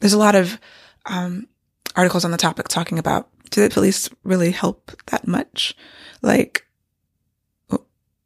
there's 0.00 0.12
a 0.12 0.18
lot 0.18 0.34
of, 0.34 0.58
um, 1.06 1.46
articles 1.94 2.24
on 2.24 2.30
the 2.30 2.36
topic 2.36 2.68
talking 2.68 2.98
about 2.98 3.28
do 3.50 3.60
the 3.62 3.72
police 3.72 4.08
really 4.24 4.50
help 4.50 4.92
that 5.06 5.28
much? 5.28 5.76
Like, 6.22 6.66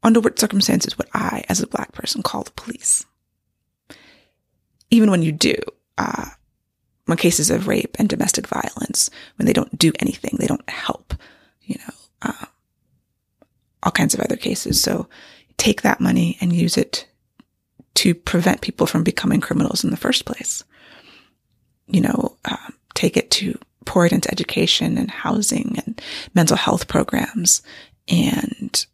under 0.07 0.21
what 0.21 0.39
circumstances 0.39 0.97
would 0.97 1.09
I, 1.13 1.45
as 1.49 1.61
a 1.61 1.67
black 1.67 1.93
person, 1.93 2.23
call 2.23 2.45
the 2.45 2.53
police? 2.53 3.05
Even 4.91 5.11
when 5.11 5.23
you 5.23 5.33
do, 5.33 5.57
uh, 5.99 6.27
when 7.07 7.19
cases 7.19 7.51
of 7.51 7.67
rape 7.67 7.97
and 7.99 8.09
domestic 8.09 8.47
violence, 8.47 9.11
when 9.37 9.47
they 9.47 9.53
don't 9.53 9.77
do 9.77 9.93
anything, 9.99 10.37
they 10.39 10.47
don't 10.47 10.69
help, 10.71 11.15
you 11.63 11.77
know, 11.81 11.95
uh, 12.23 12.47
all 13.83 13.93
kinds 13.93 14.15
of 14.15 14.21
other 14.21 14.37
cases. 14.37 14.81
So 14.81 15.09
take 15.57 15.83
that 15.83 16.01
money 16.01 16.39
and 16.41 16.53
use 16.53 16.77
it 16.77 17.09
to 17.95 18.15
prevent 18.15 18.61
people 18.61 18.87
from 18.87 19.03
becoming 19.03 19.41
criminals 19.41 19.83
in 19.83 19.91
the 19.91 19.97
first 19.97 20.25
place. 20.25 20.63
You 21.89 22.03
know, 22.03 22.37
um, 22.45 22.75
take 22.95 23.17
it 23.17 23.31
to 23.33 23.59
pour 23.85 24.07
it 24.07 24.13
into 24.13 24.31
education 24.31 24.99
and 24.99 25.11
housing 25.11 25.81
and 25.85 26.01
mental 26.35 26.57
health 26.57 26.87
programs 26.89 27.63
and 28.09 28.87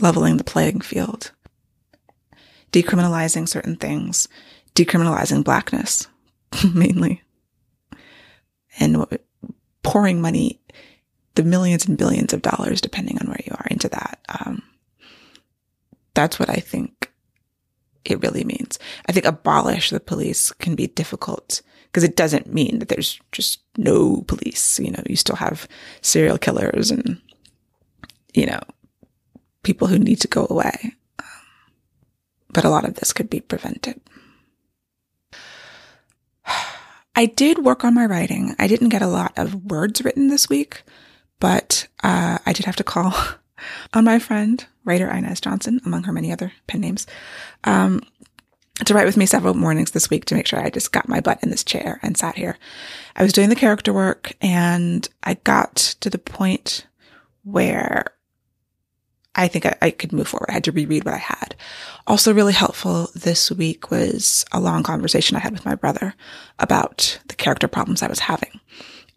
leveling 0.00 0.36
the 0.36 0.44
playing 0.44 0.80
field, 0.80 1.32
decriminalizing 2.72 3.48
certain 3.48 3.76
things, 3.76 4.28
decriminalizing 4.74 5.44
blackness 5.44 6.08
mainly, 6.74 7.22
and 8.78 9.06
pouring 9.82 10.20
money, 10.20 10.60
the 11.34 11.42
millions 11.42 11.86
and 11.86 11.98
billions 11.98 12.32
of 12.32 12.42
dollars, 12.42 12.80
depending 12.80 13.18
on 13.18 13.28
where 13.28 13.40
you 13.44 13.52
are, 13.52 13.66
into 13.70 13.88
that. 13.88 14.20
Um, 14.28 14.62
that's 16.14 16.38
what 16.38 16.50
I 16.50 16.56
think 16.56 17.12
it 18.04 18.22
really 18.22 18.44
means. 18.44 18.78
I 19.06 19.12
think 19.12 19.26
abolish 19.26 19.90
the 19.90 20.00
police 20.00 20.52
can 20.52 20.74
be 20.74 20.86
difficult 20.86 21.62
because 21.84 22.04
it 22.04 22.16
doesn't 22.16 22.52
mean 22.52 22.78
that 22.78 22.88
there's 22.88 23.20
just 23.32 23.60
no 23.76 24.22
police. 24.22 24.78
You 24.78 24.90
know, 24.90 25.02
you 25.06 25.16
still 25.16 25.36
have 25.36 25.68
serial 26.00 26.38
killers 26.38 26.90
and, 26.90 27.20
you 28.34 28.46
know, 28.46 28.60
people 29.68 29.88
who 29.88 29.98
need 29.98 30.18
to 30.18 30.28
go 30.28 30.46
away. 30.48 30.94
Um, 31.18 31.26
but 32.54 32.64
a 32.64 32.70
lot 32.70 32.86
of 32.86 32.94
this 32.94 33.12
could 33.12 33.28
be 33.28 33.40
prevented. 33.40 34.00
I 37.14 37.26
did 37.26 37.58
work 37.58 37.84
on 37.84 37.92
my 37.92 38.06
writing. 38.06 38.56
I 38.58 38.66
didn't 38.66 38.88
get 38.88 39.02
a 39.02 39.06
lot 39.06 39.34
of 39.36 39.66
words 39.70 40.02
written 40.02 40.28
this 40.28 40.48
week, 40.48 40.84
but 41.38 41.86
uh, 42.02 42.38
I 42.46 42.52
did 42.54 42.64
have 42.64 42.76
to 42.76 42.84
call 42.84 43.12
on 43.92 44.04
my 44.04 44.18
friend, 44.18 44.64
writer 44.86 45.06
Inez 45.06 45.38
Johnson, 45.38 45.82
among 45.84 46.04
her 46.04 46.12
many 46.12 46.32
other 46.32 46.50
pen 46.66 46.80
names, 46.80 47.06
um, 47.64 48.00
to 48.86 48.94
write 48.94 49.04
with 49.04 49.18
me 49.18 49.26
several 49.26 49.52
mornings 49.52 49.90
this 49.90 50.08
week 50.08 50.24
to 50.26 50.34
make 50.34 50.46
sure 50.46 50.60
I 50.60 50.70
just 50.70 50.92
got 50.92 51.10
my 51.10 51.20
butt 51.20 51.42
in 51.42 51.50
this 51.50 51.64
chair 51.64 52.00
and 52.02 52.16
sat 52.16 52.36
here. 52.36 52.56
I 53.16 53.22
was 53.22 53.34
doing 53.34 53.50
the 53.50 53.54
character 53.54 53.92
work 53.92 54.32
and 54.40 55.06
I 55.24 55.34
got 55.34 55.76
to 56.00 56.08
the 56.08 56.16
point 56.16 56.86
where 57.42 58.14
I 59.38 59.48
think 59.48 59.66
I, 59.66 59.76
I, 59.80 59.90
could 59.92 60.12
move 60.12 60.28
forward. 60.28 60.50
I 60.50 60.54
had 60.54 60.64
to 60.64 60.72
reread 60.72 61.04
what 61.04 61.14
I 61.14 61.18
had. 61.18 61.54
Also 62.06 62.34
really 62.34 62.52
helpful 62.52 63.08
this 63.14 63.50
week 63.50 63.90
was 63.90 64.44
a 64.52 64.60
long 64.60 64.82
conversation 64.82 65.36
I 65.36 65.40
had 65.40 65.52
with 65.52 65.64
my 65.64 65.76
brother 65.76 66.14
about 66.58 67.20
the 67.28 67.36
character 67.36 67.68
problems 67.68 68.02
I 68.02 68.08
was 68.08 68.18
having. 68.18 68.60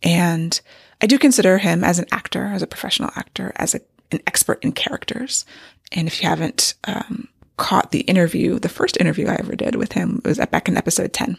And 0.04 0.62
I 1.02 1.08
do 1.08 1.18
consider 1.18 1.58
him 1.58 1.84
as 1.84 1.98
an 1.98 2.06
actor, 2.12 2.46
as 2.46 2.62
a 2.62 2.68
professional 2.68 3.10
actor, 3.16 3.52
as 3.56 3.74
a, 3.74 3.82
an 4.12 4.20
expert 4.28 4.64
in 4.64 4.74
characters. 4.74 5.44
And 5.92 6.08
if 6.08 6.22
you 6.22 6.30
haven't, 6.30 6.76
um, 6.86 7.28
caught 7.58 7.92
the 7.92 8.02
interview, 8.02 8.58
the 8.58 8.70
first 8.70 8.98
interview 8.98 9.28
I 9.28 9.36
ever 9.36 9.56
did 9.56 9.76
with 9.76 9.92
him 9.94 10.20
was 10.26 10.38
back 10.38 10.68
in 10.68 10.78
episode 10.78 11.14
10. 11.14 11.38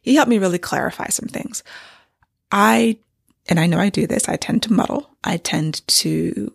He 0.00 0.14
helped 0.14 0.28
me 0.28 0.38
really 0.38 0.58
clarify 0.58 1.08
some 1.08 1.28
things. 1.28 1.64
I, 2.52 2.98
and 3.48 3.58
I 3.58 3.66
know 3.66 3.78
I 3.78 3.88
do 3.88 4.06
this, 4.06 4.28
I 4.28 4.36
tend 4.36 4.62
to 4.64 4.72
muddle. 4.72 5.10
I 5.24 5.38
tend 5.38 5.86
to 5.88 6.52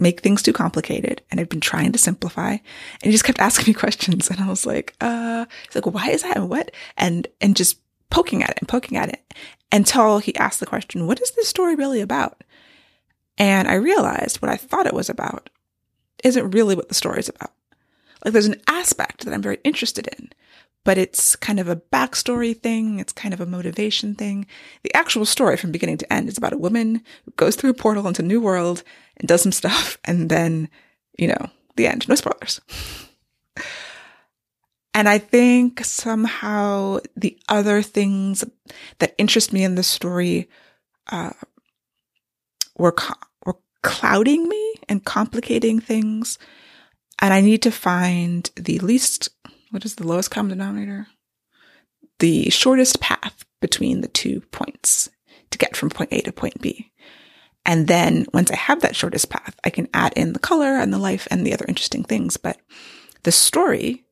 make 0.00 0.20
things 0.20 0.42
too 0.42 0.52
complicated 0.52 1.22
and 1.30 1.40
I've 1.40 1.48
been 1.48 1.60
trying 1.60 1.92
to 1.92 1.98
simplify 1.98 2.50
and 2.50 2.60
he 3.02 3.10
just 3.10 3.24
kept 3.24 3.38
asking 3.40 3.70
me 3.70 3.74
questions 3.74 4.28
and 4.28 4.40
I 4.40 4.48
was 4.48 4.66
like, 4.66 4.94
uh, 5.00 5.46
he's 5.64 5.74
like, 5.74 5.86
why 5.86 6.10
is 6.10 6.22
that 6.22 6.36
and 6.36 6.48
what? 6.48 6.70
And, 6.96 7.26
and 7.40 7.56
just 7.56 7.78
poking 8.10 8.42
at 8.42 8.50
it 8.50 8.58
and 8.58 8.68
poking 8.68 8.98
at 8.98 9.08
it 9.08 9.34
until 9.72 10.18
he 10.18 10.34
asked 10.36 10.60
the 10.60 10.66
question, 10.66 11.06
what 11.06 11.20
is 11.20 11.30
this 11.32 11.48
story 11.48 11.74
really 11.74 12.00
about? 12.00 12.42
And 13.38 13.68
I 13.68 13.74
realized 13.74 14.42
what 14.42 14.50
I 14.50 14.56
thought 14.56 14.86
it 14.86 14.94
was 14.94 15.08
about 15.08 15.48
isn't 16.22 16.50
really 16.50 16.74
what 16.74 16.88
the 16.88 16.94
story 16.94 17.20
is 17.20 17.28
about. 17.28 17.52
Like 18.24 18.32
there's 18.32 18.46
an 18.46 18.60
aspect 18.66 19.24
that 19.24 19.32
I'm 19.32 19.42
very 19.42 19.58
interested 19.64 20.06
in, 20.06 20.30
but 20.84 20.98
it's 20.98 21.36
kind 21.36 21.58
of 21.58 21.68
a 21.68 21.76
backstory 21.76 22.56
thing. 22.56 22.98
It's 23.00 23.12
kind 23.12 23.32
of 23.32 23.40
a 23.40 23.46
motivation 23.46 24.14
thing. 24.14 24.46
The 24.82 24.94
actual 24.94 25.24
story 25.24 25.56
from 25.56 25.72
beginning 25.72 25.98
to 25.98 26.12
end 26.12 26.28
is 26.28 26.38
about 26.38 26.52
a 26.52 26.58
woman 26.58 27.02
who 27.24 27.30
goes 27.36 27.56
through 27.56 27.70
a 27.70 27.74
portal 27.74 28.06
into 28.06 28.22
a 28.22 28.26
new 28.26 28.40
world 28.40 28.82
and 29.20 29.28
does 29.28 29.42
some 29.42 29.52
stuff. 29.52 29.98
And 30.04 30.28
then, 30.28 30.68
you 31.16 31.28
know, 31.28 31.50
the 31.76 31.86
end. 31.86 32.08
No 32.08 32.16
spoilers. 32.16 32.60
And 34.92 35.08
I 35.08 35.18
think 35.18 35.84
somehow 35.84 36.98
the 37.14 37.38
other 37.48 37.80
things 37.80 38.42
that 38.98 39.14
interest 39.18 39.52
me 39.52 39.62
in 39.62 39.76
the 39.76 39.84
story, 39.84 40.48
uh, 41.12 41.30
were, 42.76 42.94
were 43.44 43.56
clouding 43.82 44.48
me 44.48 44.74
and 44.88 45.04
complicating 45.04 45.78
things. 45.78 46.38
And 47.20 47.32
I 47.32 47.40
need 47.40 47.62
to 47.62 47.70
find 47.70 48.50
the 48.56 48.78
least, 48.80 49.28
what 49.70 49.84
is 49.84 49.94
the 49.94 50.06
lowest 50.06 50.30
common 50.30 50.50
denominator? 50.50 51.06
The 52.18 52.50
shortest 52.50 53.00
path 53.00 53.44
between 53.60 54.00
the 54.00 54.08
two 54.08 54.40
points 54.50 55.10
to 55.50 55.58
get 55.58 55.76
from 55.76 55.90
point 55.90 56.12
A 56.12 56.20
to 56.22 56.32
point 56.32 56.60
B. 56.60 56.90
And 57.64 57.86
then 57.86 58.26
once 58.32 58.50
I 58.50 58.56
have 58.56 58.80
that 58.80 58.96
shortest 58.96 59.28
path, 59.30 59.54
I 59.64 59.70
can 59.70 59.88
add 59.92 60.12
in 60.14 60.32
the 60.32 60.38
color 60.38 60.76
and 60.76 60.92
the 60.92 60.98
life 60.98 61.28
and 61.30 61.46
the 61.46 61.52
other 61.52 61.66
interesting 61.68 62.04
things. 62.04 62.36
But 62.36 62.58
the 63.22 63.32
story 63.32 64.04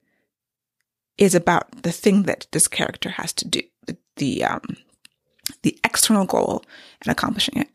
is 1.17 1.35
about 1.35 1.83
the 1.83 1.93
thing 1.93 2.25
that 2.25 2.47
this 2.53 2.69
character 2.69 3.11
has 3.11 3.33
to 3.35 3.49
do, 3.49 3.63
the, 3.87 3.97
the, 4.17 4.45
um, 4.45 4.77
the 5.63 5.79
external 5.83 6.27
goal 6.27 6.63
and 7.03 7.11
accomplishing 7.11 7.59
it. 7.61 7.69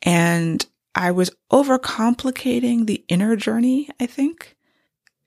And 0.00 0.64
I 0.94 1.10
was 1.10 1.30
overcomplicating 1.52 2.86
the 2.86 3.04
inner 3.08 3.36
journey, 3.36 3.88
I 4.00 4.06
think. 4.06 4.56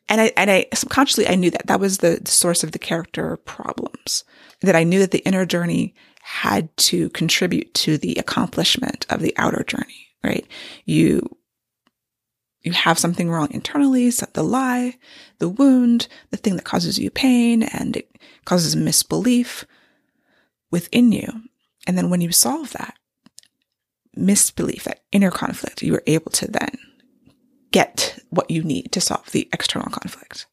And 0.07 0.21
I, 0.21 0.31
and 0.37 0.51
I 0.51 0.67
subconsciously, 0.73 1.27
I 1.27 1.35
knew 1.35 1.49
that 1.49 1.67
that 1.67 1.79
was 1.79 1.97
the, 1.97 2.19
the 2.23 2.31
source 2.31 2.63
of 2.63 2.71
the 2.71 2.79
character 2.79 3.37
problems, 3.37 4.23
that 4.61 4.75
I 4.75 4.83
knew 4.83 4.99
that 4.99 5.11
the 5.11 5.25
inner 5.25 5.45
journey 5.45 5.95
had 6.27 6.75
to 6.75 7.07
contribute 7.11 7.71
to 7.75 7.99
the 7.99 8.15
accomplishment 8.15 9.05
of 9.11 9.21
the 9.21 9.31
outer 9.37 9.63
journey, 9.63 10.07
right? 10.23 10.43
You, 10.83 11.37
you 12.63 12.71
have 12.71 12.97
something 12.97 13.29
wrong 13.29 13.49
internally, 13.51 14.09
so 14.09 14.25
the 14.33 14.41
lie, 14.41 14.95
the 15.37 15.47
wound, 15.47 16.07
the 16.31 16.37
thing 16.37 16.55
that 16.55 16.65
causes 16.65 16.97
you 16.97 17.11
pain 17.11 17.61
and 17.61 17.97
it 17.97 18.17
causes 18.43 18.75
misbelief 18.75 19.65
within 20.71 21.11
you. 21.11 21.43
And 21.85 21.95
then 21.95 22.09
when 22.09 22.21
you 22.21 22.31
solve 22.31 22.71
that 22.71 22.95
misbelief, 24.15 24.83
that 24.85 25.03
inner 25.11 25.29
conflict, 25.29 25.83
you 25.83 25.93
are 25.93 26.03
able 26.07 26.31
to 26.31 26.49
then 26.49 26.75
get 27.69 28.17
what 28.31 28.49
you 28.49 28.63
need 28.63 28.91
to 28.93 28.99
solve 28.99 29.31
the 29.31 29.47
external 29.53 29.91
conflict. 29.91 30.47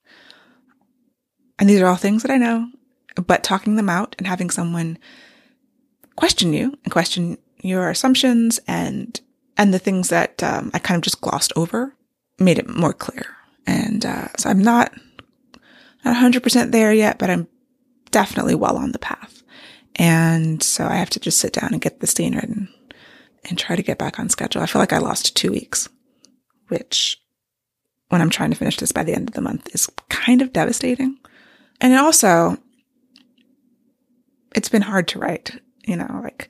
And 1.59 1.67
these 1.67 1.81
are 1.81 1.87
all 1.87 1.97
things 1.97 2.21
that 2.23 2.31
I 2.31 2.37
know, 2.37 2.69
but 3.15 3.43
talking 3.43 3.77
them 3.77 3.89
out 3.89 4.15
and 4.19 4.27
having 4.27 4.51
someone 4.51 4.99
question 6.17 6.53
you 6.53 6.79
and 6.85 6.93
question 6.93 7.39
your 7.61 7.91
assumptions 7.91 8.61
and 8.67 9.21
and 9.57 9.73
the 9.73 9.79
things 9.79 10.09
that 10.09 10.43
um, 10.43 10.71
I 10.75 10.79
kind 10.79 10.97
of 10.97 11.03
just 11.03 11.21
glossed 11.21 11.53
over 11.57 11.95
made 12.39 12.59
it 12.59 12.69
more 12.69 12.93
clear. 12.93 13.27
And 13.67 14.05
uh, 14.05 14.29
so 14.39 14.51
I'm 14.51 14.63
not 14.63 14.93
not 16.05 16.17
100% 16.17 16.73
there 16.73 16.93
yet, 16.93 17.19
but 17.19 17.31
I'm 17.31 17.47
definitely 18.11 18.57
well 18.57 18.77
on 18.77 18.93
the 18.93 18.99
path. 18.99 19.43
And 19.97 20.63
so 20.63 20.87
I 20.87 20.95
have 20.95 21.11
to 21.11 21.21
just 21.21 21.39
sit 21.39 21.53
down 21.53 21.69
and 21.73 21.81
get 21.81 22.01
the 22.01 22.07
scene 22.07 22.35
written 22.35 22.69
and 23.49 23.59
try 23.59 23.77
to 23.77 23.83
get 23.83 23.99
back 23.99 24.19
on 24.19 24.29
schedule. 24.29 24.63
I 24.63 24.67
feel 24.67 24.81
like 24.81 24.93
I 24.93 24.99
lost 24.99 25.37
two 25.37 25.53
weeks, 25.53 25.89
which 26.69 27.21
when 28.09 28.21
I'm 28.21 28.31
trying 28.31 28.51
to 28.51 28.57
finish 28.57 28.77
this 28.79 28.93
by 28.93 29.05
the 29.05 29.15
end 29.15 29.29
of 29.29 29.35
the 29.35 29.41
month 29.41 29.75
is 29.75 29.89
kind 30.09 30.43
of 30.43 30.53
devastating. 30.53 31.19
And 31.81 31.95
also, 31.95 32.59
it's 34.55 34.69
been 34.69 34.83
hard 34.83 35.09
to 35.09 35.19
write, 35.19 35.61
you 35.85 35.97
know, 35.97 36.21
like 36.23 36.49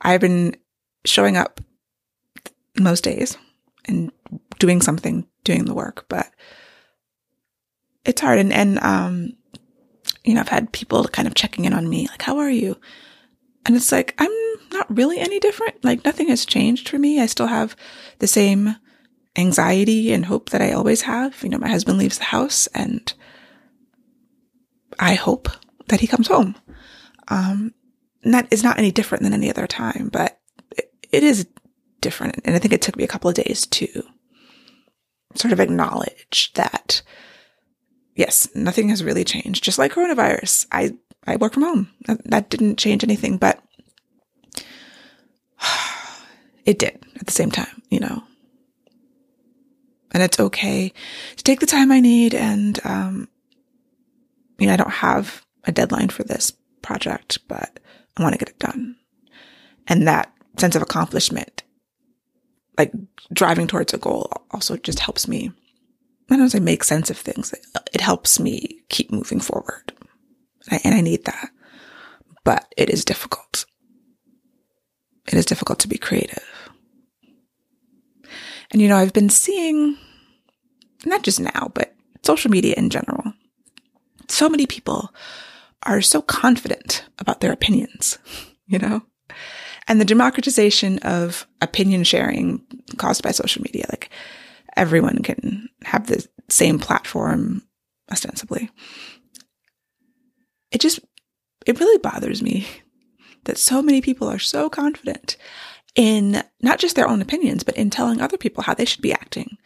I've 0.00 0.20
been 0.20 0.56
showing 1.04 1.36
up 1.36 1.60
most 2.78 3.04
days 3.04 3.36
and 3.86 4.12
doing 4.58 4.80
something, 4.82 5.26
doing 5.44 5.64
the 5.64 5.74
work, 5.74 6.06
but 6.08 6.28
it's 8.04 8.20
hard. 8.20 8.38
And, 8.38 8.52
and, 8.52 8.78
um, 8.80 9.32
you 10.24 10.34
know, 10.34 10.40
I've 10.40 10.48
had 10.48 10.72
people 10.72 11.04
kind 11.04 11.26
of 11.26 11.34
checking 11.34 11.64
in 11.64 11.72
on 11.72 11.88
me, 11.88 12.06
like, 12.08 12.22
how 12.22 12.38
are 12.38 12.50
you? 12.50 12.76
And 13.66 13.76
it's 13.76 13.92
like, 13.92 14.14
I'm 14.18 14.30
not 14.72 14.94
really 14.94 15.18
any 15.18 15.40
different. 15.40 15.84
Like 15.84 16.04
nothing 16.04 16.28
has 16.28 16.46
changed 16.46 16.88
for 16.88 16.98
me. 16.98 17.20
I 17.20 17.26
still 17.26 17.46
have 17.46 17.76
the 18.18 18.26
same 18.26 18.76
anxiety 19.36 20.12
and 20.12 20.26
hope 20.26 20.50
that 20.50 20.62
I 20.62 20.72
always 20.72 21.02
have. 21.02 21.42
You 21.42 21.50
know, 21.50 21.58
my 21.58 21.68
husband 21.68 21.98
leaves 21.98 22.18
the 22.18 22.24
house 22.24 22.66
and 22.68 23.12
I 24.98 25.14
hope 25.14 25.48
that 25.88 26.00
he 26.00 26.06
comes 26.06 26.28
home. 26.28 26.56
Um, 27.28 27.74
and 28.28 28.34
that 28.34 28.48
is 28.50 28.62
not 28.62 28.78
any 28.78 28.90
different 28.90 29.24
than 29.24 29.32
any 29.32 29.48
other 29.48 29.66
time, 29.66 30.10
but 30.12 30.38
it, 30.76 30.92
it 31.10 31.24
is 31.24 31.46
different. 32.02 32.42
And 32.44 32.54
I 32.54 32.58
think 32.58 32.74
it 32.74 32.82
took 32.82 32.94
me 32.94 33.02
a 33.02 33.08
couple 33.08 33.30
of 33.30 33.34
days 33.34 33.66
to 33.68 34.02
sort 35.34 35.50
of 35.50 35.60
acknowledge 35.60 36.52
that, 36.52 37.00
yes, 38.16 38.46
nothing 38.54 38.90
has 38.90 39.02
really 39.02 39.24
changed. 39.24 39.64
Just 39.64 39.78
like 39.78 39.94
coronavirus, 39.94 40.66
I, 40.70 40.94
I 41.26 41.36
work 41.36 41.54
from 41.54 41.62
home. 41.62 41.90
That, 42.26 42.50
didn't 42.50 42.76
change 42.76 43.02
anything, 43.02 43.38
but 43.38 43.62
it 46.66 46.78
did 46.78 47.02
at 47.18 47.24
the 47.24 47.32
same 47.32 47.50
time, 47.50 47.80
you 47.88 48.00
know. 48.00 48.24
And 50.12 50.22
it's 50.22 50.38
okay 50.38 50.92
to 51.36 51.44
take 51.44 51.60
the 51.60 51.66
time 51.66 51.90
I 51.90 52.00
need. 52.00 52.34
And, 52.34 52.78
um, 52.84 53.28
you 54.58 54.66
know, 54.66 54.74
I 54.74 54.76
don't 54.76 54.90
have 54.90 55.46
a 55.64 55.72
deadline 55.72 56.10
for 56.10 56.24
this 56.24 56.52
project, 56.82 57.38
but 57.48 57.80
I 58.18 58.22
want 58.22 58.34
to 58.34 58.38
get 58.38 58.48
it 58.48 58.58
done. 58.58 58.96
And 59.86 60.06
that 60.06 60.32
sense 60.58 60.74
of 60.76 60.82
accomplishment, 60.82 61.62
like 62.76 62.92
driving 63.32 63.66
towards 63.66 63.94
a 63.94 63.98
goal 63.98 64.30
also 64.50 64.76
just 64.76 65.00
helps 65.00 65.28
me. 65.28 65.52
I 66.30 66.36
don't 66.36 66.50
say 66.50 66.60
make 66.60 66.84
sense 66.84 67.08
of 67.10 67.16
things. 67.16 67.54
It 67.92 68.00
helps 68.00 68.38
me 68.38 68.82
keep 68.90 69.10
moving 69.10 69.40
forward. 69.40 69.92
And 70.66 70.74
I, 70.74 70.80
and 70.84 70.94
I 70.94 71.00
need 71.00 71.24
that, 71.24 71.50
but 72.44 72.72
it 72.76 72.90
is 72.90 73.04
difficult. 73.04 73.64
It 75.26 75.34
is 75.34 75.46
difficult 75.46 75.78
to 75.80 75.88
be 75.88 75.96
creative. 75.96 76.44
And, 78.70 78.82
you 78.82 78.88
know, 78.88 78.96
I've 78.96 79.14
been 79.14 79.30
seeing, 79.30 79.96
not 81.06 81.22
just 81.22 81.40
now, 81.40 81.70
but 81.72 81.94
social 82.22 82.50
media 82.50 82.74
in 82.76 82.90
general, 82.90 83.32
so 84.28 84.48
many 84.48 84.66
people 84.66 85.14
are 85.88 86.02
so 86.02 86.20
confident 86.22 87.04
about 87.18 87.40
their 87.40 87.52
opinions, 87.52 88.18
you 88.66 88.78
know? 88.78 89.02
And 89.88 90.00
the 90.00 90.04
democratization 90.04 90.98
of 90.98 91.46
opinion 91.62 92.04
sharing 92.04 92.62
caused 92.98 93.22
by 93.22 93.30
social 93.30 93.62
media, 93.62 93.86
like 93.88 94.10
everyone 94.76 95.22
can 95.22 95.68
have 95.84 96.06
the 96.06 96.26
same 96.50 96.78
platform 96.78 97.62
ostensibly. 98.12 98.70
It 100.70 100.82
just, 100.82 101.00
it 101.66 101.80
really 101.80 101.98
bothers 101.98 102.42
me 102.42 102.66
that 103.44 103.56
so 103.56 103.80
many 103.80 104.02
people 104.02 104.28
are 104.28 104.38
so 104.38 104.68
confident 104.68 105.38
in 105.94 106.42
not 106.60 106.78
just 106.78 106.94
their 106.94 107.08
own 107.08 107.22
opinions, 107.22 107.64
but 107.64 107.76
in 107.76 107.88
telling 107.88 108.20
other 108.20 108.36
people 108.36 108.62
how 108.62 108.74
they 108.74 108.84
should 108.84 109.00
be 109.00 109.12
acting. 109.12 109.56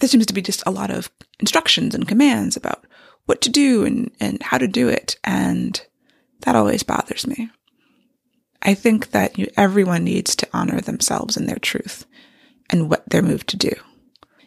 There 0.00 0.08
seems 0.08 0.26
to 0.26 0.34
be 0.34 0.40
just 0.40 0.62
a 0.64 0.70
lot 0.70 0.90
of 0.90 1.10
instructions 1.40 1.94
and 1.94 2.08
commands 2.08 2.56
about 2.56 2.86
what 3.28 3.42
to 3.42 3.50
do 3.50 3.84
and, 3.84 4.10
and 4.18 4.42
how 4.42 4.56
to 4.56 4.66
do 4.66 4.88
it. 4.88 5.16
And 5.22 5.80
that 6.40 6.56
always 6.56 6.82
bothers 6.82 7.26
me. 7.26 7.50
I 8.62 8.72
think 8.72 9.10
that 9.10 9.38
you, 9.38 9.48
everyone 9.56 10.04
needs 10.04 10.34
to 10.36 10.48
honor 10.54 10.80
themselves 10.80 11.36
and 11.36 11.46
their 11.46 11.58
truth 11.58 12.06
and 12.70 12.88
what 12.88 13.04
they're 13.08 13.22
moved 13.22 13.48
to 13.50 13.56
do. 13.56 13.72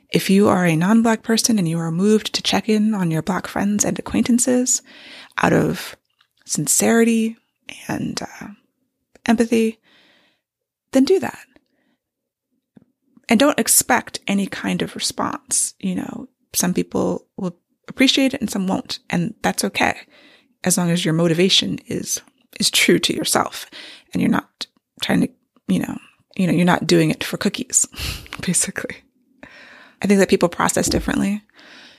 If 0.10 0.32
you 0.32 0.50
are 0.50 0.66
a 0.66 0.76
non-black 0.76 1.22
person 1.22 1.60
and 1.60 1.70
you 1.70 1.78
are 1.78 1.92
moved 1.92 2.34
to 2.34 2.42
check 2.42 2.68
in 2.68 2.96
on 2.96 3.12
your 3.12 3.22
black 3.22 3.48
friends 3.48 3.86
and 3.86 3.98
acquaintances 4.00 4.82
out 5.38 5.54
of 5.54 5.96
sincerity 6.46 7.38
and 7.88 8.20
uh, 8.20 8.48
empathy, 9.28 9.80
then 10.92 11.06
do 11.06 11.20
that. 11.20 11.46
And 13.30 13.40
don't 13.40 13.60
expect 13.60 14.20
any 14.28 14.48
kind 14.48 14.82
of 14.82 14.96
response. 14.96 15.76
You 15.80 15.96
know, 15.96 16.28
some 16.54 16.74
people 16.74 17.28
will 17.38 17.61
appreciate 17.92 18.34
it 18.34 18.42
and 18.42 18.50
some 18.50 18.68
won't. 18.68 19.00
And 19.10 19.36
that's 19.44 19.64
okay. 19.64 19.96
As 20.64 20.78
long 20.78 20.90
as 20.90 21.06
your 21.06 21.14
motivation 21.14 21.80
is, 21.88 22.22
is 22.60 22.72
true 22.72 23.00
to 23.00 23.16
yourself 23.16 23.68
and 24.14 24.22
you're 24.22 24.32
not 24.32 24.66
trying 25.02 25.22
to, 25.22 25.30
you 25.68 25.80
know, 25.80 25.98
you 26.36 26.48
know, 26.48 26.54
you're 26.54 26.66
not 26.66 26.88
doing 26.88 27.12
it 27.12 27.24
for 27.24 27.38
cookies, 27.38 27.86
basically. 28.42 28.96
I 30.02 30.08
think 30.08 30.20
that 30.20 30.30
people 30.30 30.50
process 30.50 30.90
differently. 30.90 31.44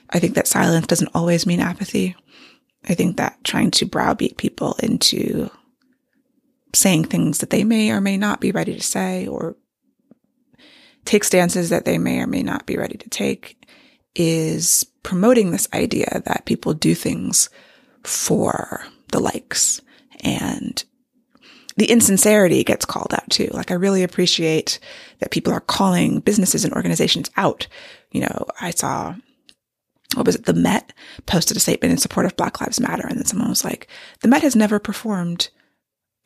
I 0.09 0.19
think 0.19 0.35
that 0.35 0.47
silence 0.47 0.87
doesn't 0.87 1.15
always 1.15 1.45
mean 1.45 1.59
apathy. 1.59 2.15
I 2.87 2.95
think 2.95 3.17
that 3.17 3.41
trying 3.43 3.71
to 3.71 3.85
browbeat 3.85 4.37
people 4.37 4.75
into 4.81 5.49
saying 6.73 7.05
things 7.05 7.37
that 7.37 7.49
they 7.49 7.63
may 7.63 7.91
or 7.91 8.01
may 8.01 8.17
not 8.17 8.41
be 8.41 8.51
ready 8.51 8.73
to 8.73 8.81
say 8.81 9.27
or 9.27 9.55
take 11.05 11.23
stances 11.23 11.69
that 11.69 11.85
they 11.85 11.97
may 11.97 12.19
or 12.19 12.27
may 12.27 12.43
not 12.43 12.65
be 12.65 12.77
ready 12.77 12.97
to 12.97 13.09
take 13.09 13.57
is 14.15 14.85
promoting 15.03 15.51
this 15.51 15.67
idea 15.73 16.21
that 16.25 16.45
people 16.45 16.73
do 16.73 16.95
things 16.95 17.49
for 18.03 18.85
the 19.11 19.19
likes 19.19 19.81
and 20.21 20.83
the 21.75 21.89
insincerity 21.89 22.63
gets 22.63 22.85
called 22.85 23.13
out 23.13 23.29
too. 23.29 23.49
Like 23.51 23.71
I 23.71 23.75
really 23.75 24.03
appreciate 24.03 24.79
that 25.19 25.31
people 25.31 25.51
are 25.53 25.59
calling 25.59 26.19
businesses 26.19 26.63
and 26.63 26.73
organizations 26.73 27.31
out. 27.35 27.67
You 28.11 28.21
know, 28.21 28.45
I 28.61 28.71
saw 28.71 29.15
what 30.15 30.25
was 30.25 30.35
it? 30.35 30.45
The 30.45 30.53
Met 30.53 30.93
posted 31.25 31.57
a 31.57 31.59
statement 31.59 31.91
in 31.91 31.97
support 31.97 32.25
of 32.25 32.35
Black 32.35 32.61
Lives 32.61 32.79
Matter. 32.79 33.07
And 33.07 33.17
then 33.17 33.25
someone 33.25 33.49
was 33.49 33.63
like, 33.63 33.87
the 34.21 34.27
Met 34.27 34.43
has 34.43 34.55
never 34.55 34.77
performed 34.77 35.49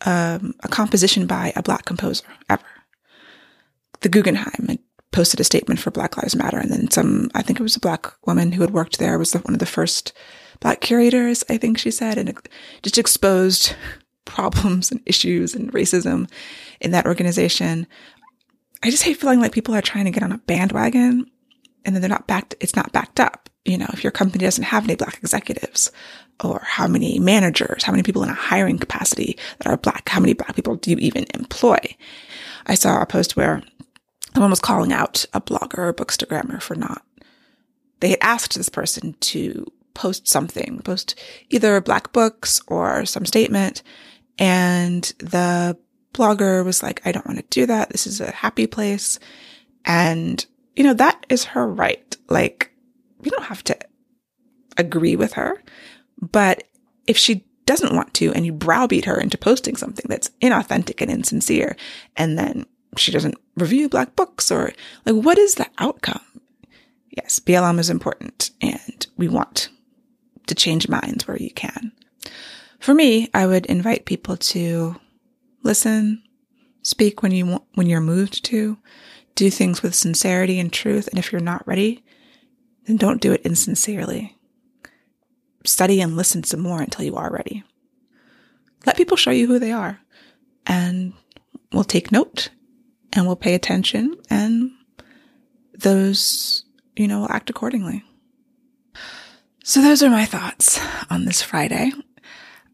um, 0.06 0.54
a 0.64 0.68
composition 0.68 1.26
by 1.26 1.54
a 1.56 1.64
black 1.64 1.86
composer 1.86 2.26
ever. 2.50 2.66
The 4.02 4.10
Guggenheim 4.10 4.78
posted 5.12 5.40
a 5.40 5.44
statement 5.44 5.80
for 5.80 5.92
Black 5.92 6.18
Lives 6.18 6.36
Matter, 6.36 6.58
and 6.58 6.72
then 6.72 6.92
some. 6.92 7.30
I 7.34 7.42
think 7.42 7.60
it 7.60 7.64
was 7.64 7.76
a 7.76 7.82
black 7.82 8.14
woman 8.26 8.52
who 8.52 8.62
had 8.62 8.72
worked 8.72 9.00
there 9.00 9.18
was 9.18 9.34
one 9.34 9.54
of 9.54 9.60
the 9.60 9.66
first 9.66 10.14
black 10.60 10.82
curators. 10.82 11.44
I 11.50 11.58
think 11.58 11.78
she 11.78 11.92
said, 11.92 12.18
and 12.18 12.34
just 12.82 12.98
exposed 12.98 13.76
problems 14.26 14.92
and 14.92 15.02
issues 15.06 15.56
and 15.56 15.72
racism 15.72 16.30
in 16.82 16.92
that 16.92 17.06
organization. 17.06 17.88
I 18.84 18.92
just 18.92 19.04
hate 19.04 19.18
feeling 19.18 19.40
like 19.40 19.54
people 19.54 19.74
are 19.74 19.82
trying 19.82 20.06
to 20.06 20.12
get 20.12 20.22
on 20.22 20.32
a 20.32 20.38
bandwagon 20.38 21.26
and 21.88 21.96
then 21.96 22.02
they're 22.02 22.10
not 22.10 22.28
backed. 22.28 22.54
It's 22.60 22.76
not 22.76 22.92
backed 22.92 23.20
up. 23.20 23.50
You 23.66 23.78
know, 23.78 23.88
if 23.94 24.04
your 24.04 24.12
company 24.12 24.44
doesn't 24.44 24.66
have 24.66 24.84
any 24.84 24.96
black 24.96 25.18
executives 25.18 25.92
or 26.44 26.62
how 26.64 26.88
many 26.88 27.18
managers, 27.18 27.84
how 27.84 27.92
many 27.92 28.04
people 28.04 28.24
in 28.24 28.30
a 28.30 28.34
hiring 28.34 28.78
capacity 28.78 29.38
that 29.58 29.68
are 29.68 29.78
black, 29.78 30.08
how 30.10 30.20
many 30.20 30.34
black 30.34 30.56
people 30.56 30.76
do 30.76 30.92
you 30.92 30.98
even 30.98 31.26
employ? 31.34 31.78
I 32.66 32.76
saw 32.76 33.02
a 33.02 33.06
post 33.06 33.36
where 33.36 33.64
someone 34.38 34.52
was 34.52 34.60
calling 34.60 34.94
out 34.94 35.26
a 35.34 35.42
blogger 35.42 35.80
or 35.80 35.94
bookstagrammer 35.96 36.62
for 36.62 36.76
not. 36.76 37.02
They 38.02 38.12
had 38.12 38.20
asked 38.22 38.56
this 38.56 38.70
person 38.70 39.14
to 39.14 39.66
post 39.96 40.28
something, 40.28 40.80
post 40.84 41.20
either 41.50 41.82
black 41.82 42.14
books 42.14 42.62
or 42.68 43.04
some 43.08 43.26
statement. 43.26 43.82
And 44.38 45.02
the 45.18 45.76
blogger 46.14 46.64
was 46.64 46.84
like, 46.84 47.02
I 47.04 47.12
don't 47.12 47.26
want 47.26 47.40
to 47.40 47.46
do 47.50 47.66
that. 47.66 47.90
This 47.90 48.06
is 48.06 48.22
a 48.22 48.30
happy 48.30 48.68
place. 48.68 49.18
And, 49.86 50.46
you 50.76 50.84
know, 50.84 50.94
that 50.94 51.26
is 51.30 51.46
her 51.46 51.68
right. 51.68 52.16
Like, 52.30 52.70
you 53.24 53.32
don't 53.32 53.46
have 53.46 53.64
to 53.64 53.78
agree 54.78 55.16
with 55.16 55.34
her. 55.34 55.64
But 56.22 56.62
if 57.08 57.18
she 57.18 57.44
doesn't 57.66 57.96
want 57.96 58.14
to 58.14 58.32
and 58.34 58.46
you 58.46 58.54
browbeat 58.54 59.06
her 59.06 59.20
into 59.20 59.40
posting 59.40 59.76
something 59.76 60.06
that's 60.08 60.30
inauthentic 60.44 61.02
and 61.02 61.10
insincere, 61.10 61.76
and 62.16 62.38
then 62.38 62.68
she 62.96 63.12
doesn't 63.12 63.36
review 63.56 63.90
black 63.90 64.16
books 64.16 64.52
or 64.52 64.74
like, 65.06 65.16
what 65.16 65.38
is 65.38 65.56
the 65.56 65.68
outcome? 65.78 66.22
Yes, 67.10 67.40
BLM 67.40 67.80
is 67.80 67.90
important 67.90 68.52
and 68.62 69.08
we 69.18 69.28
want 69.28 69.70
to 70.48 70.56
change 70.56 70.88
minds 70.88 71.28
where 71.28 71.38
you 71.38 71.52
can. 71.52 71.92
For 72.80 72.94
me, 72.94 73.30
I 73.34 73.48
would 73.48 73.66
invite 73.66 74.06
people 74.06 74.38
to 74.38 74.96
listen, 75.64 76.24
speak 76.84 77.22
when 77.22 77.32
you 77.32 77.46
want, 77.46 77.64
when 77.74 77.88
you're 77.88 78.02
moved 78.02 78.46
to, 78.46 78.78
do 79.36 79.50
things 79.50 79.82
with 79.82 79.96
sincerity 79.96 80.60
and 80.60 80.72
truth. 80.72 81.08
And 81.08 81.20
if 81.20 81.32
you're 81.32 81.42
not 81.42 81.68
ready, 81.68 82.04
then 82.86 82.98
don't 82.98 83.22
do 83.22 83.34
it 83.34 83.42
insincerely. 83.42 84.38
Study 85.66 86.02
and 86.02 86.16
listen 86.16 86.44
some 86.44 86.62
more 86.62 86.82
until 86.82 87.04
you 87.04 87.16
are 87.16 87.32
ready. 87.32 87.64
Let 88.86 88.96
people 88.96 89.18
show 89.18 89.32
you 89.32 89.48
who 89.48 89.60
they 89.60 89.72
are 89.72 90.00
and 90.66 91.14
we'll 91.74 91.84
take 91.84 92.12
note 92.12 92.50
and 93.14 93.26
we'll 93.26 93.36
pay 93.36 93.54
attention 93.54 94.16
and 94.30 94.72
those, 95.74 96.66
you 96.96 97.08
know, 97.08 97.22
will 97.22 97.32
act 97.32 97.50
accordingly. 97.50 98.04
So 99.64 99.82
those 99.82 100.02
are 100.02 100.10
my 100.10 100.26
thoughts 100.26 100.80
on 101.10 101.26
this 101.26 101.42
Friday. 101.42 101.92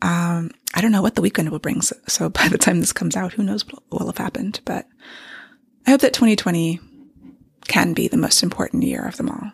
Um, 0.02 0.52
I 0.74 0.82
don't 0.82 0.92
know 0.92 1.02
what 1.02 1.16
the 1.16 1.22
weekend 1.22 1.50
will 1.50 1.60
bring. 1.60 1.82
So, 1.82 1.96
so, 2.08 2.30
by 2.30 2.50
the 2.50 2.58
time 2.58 2.80
this 2.80 2.94
comes 2.94 3.16
out, 3.16 3.34
who 3.34 3.44
knows 3.44 3.66
what 3.66 3.84
will 3.90 4.08
have 4.08 4.18
happened, 4.18 4.60
but 4.66 4.86
I 5.88 5.92
hope 5.92 6.02
that 6.02 6.14
2020 6.14 6.80
can 7.68 7.94
be 7.94 8.08
the 8.08 8.18
most 8.18 8.44
important 8.44 8.84
year 8.84 9.06
of 9.06 9.18
them 9.18 9.30
all. 9.30 9.52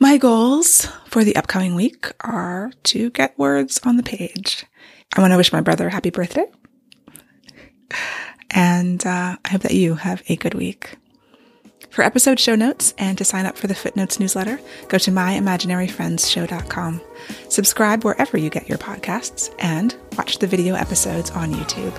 My 0.00 0.16
goals 0.16 0.86
for 1.06 1.24
the 1.24 1.34
upcoming 1.34 1.74
week 1.74 2.12
are 2.20 2.70
to 2.84 3.10
get 3.10 3.36
words 3.38 3.80
on 3.84 3.96
the 3.96 4.02
page. 4.02 4.64
I 5.16 5.20
want 5.20 5.32
to 5.32 5.36
wish 5.36 5.52
my 5.52 5.60
brother 5.60 5.88
a 5.88 5.92
happy 5.92 6.10
birthday. 6.10 6.46
And 8.50 9.04
uh, 9.06 9.36
I 9.44 9.48
hope 9.48 9.62
that 9.62 9.74
you 9.74 9.94
have 9.94 10.22
a 10.28 10.36
good 10.36 10.54
week. 10.54 10.96
For 11.90 12.02
episode 12.02 12.38
show 12.38 12.54
notes 12.54 12.94
and 12.98 13.16
to 13.18 13.24
sign 13.24 13.46
up 13.46 13.56
for 13.56 13.66
the 13.66 13.74
Footnotes 13.74 14.20
newsletter, 14.20 14.60
go 14.88 14.98
to 14.98 15.10
myimaginaryfriendsshow.com. 15.10 17.00
Subscribe 17.48 18.04
wherever 18.04 18.36
you 18.36 18.50
get 18.50 18.68
your 18.68 18.78
podcasts 18.78 19.54
and 19.58 19.96
watch 20.16 20.38
the 20.38 20.46
video 20.46 20.74
episodes 20.74 21.30
on 21.30 21.52
YouTube. 21.52 21.98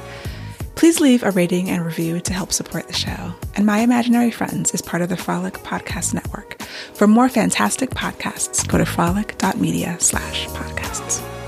Please 0.75 1.01
leave 1.01 1.23
a 1.23 1.31
rating 1.31 1.69
and 1.69 1.85
review 1.85 2.21
to 2.21 2.33
help 2.33 2.53
support 2.53 2.87
the 2.87 2.93
show. 2.93 3.33
And 3.55 3.65
My 3.65 3.79
Imaginary 3.79 4.31
Friends 4.31 4.73
is 4.73 4.81
part 4.81 5.01
of 5.01 5.09
the 5.09 5.17
Frolic 5.17 5.55
Podcast 5.55 6.13
Network. 6.13 6.61
For 6.93 7.05
more 7.05 7.27
fantastic 7.27 7.89
podcasts, 7.89 8.65
go 8.65 8.77
to 8.77 8.85
frolic.media 8.85 9.97
slash 9.99 10.47
podcasts. 10.47 11.38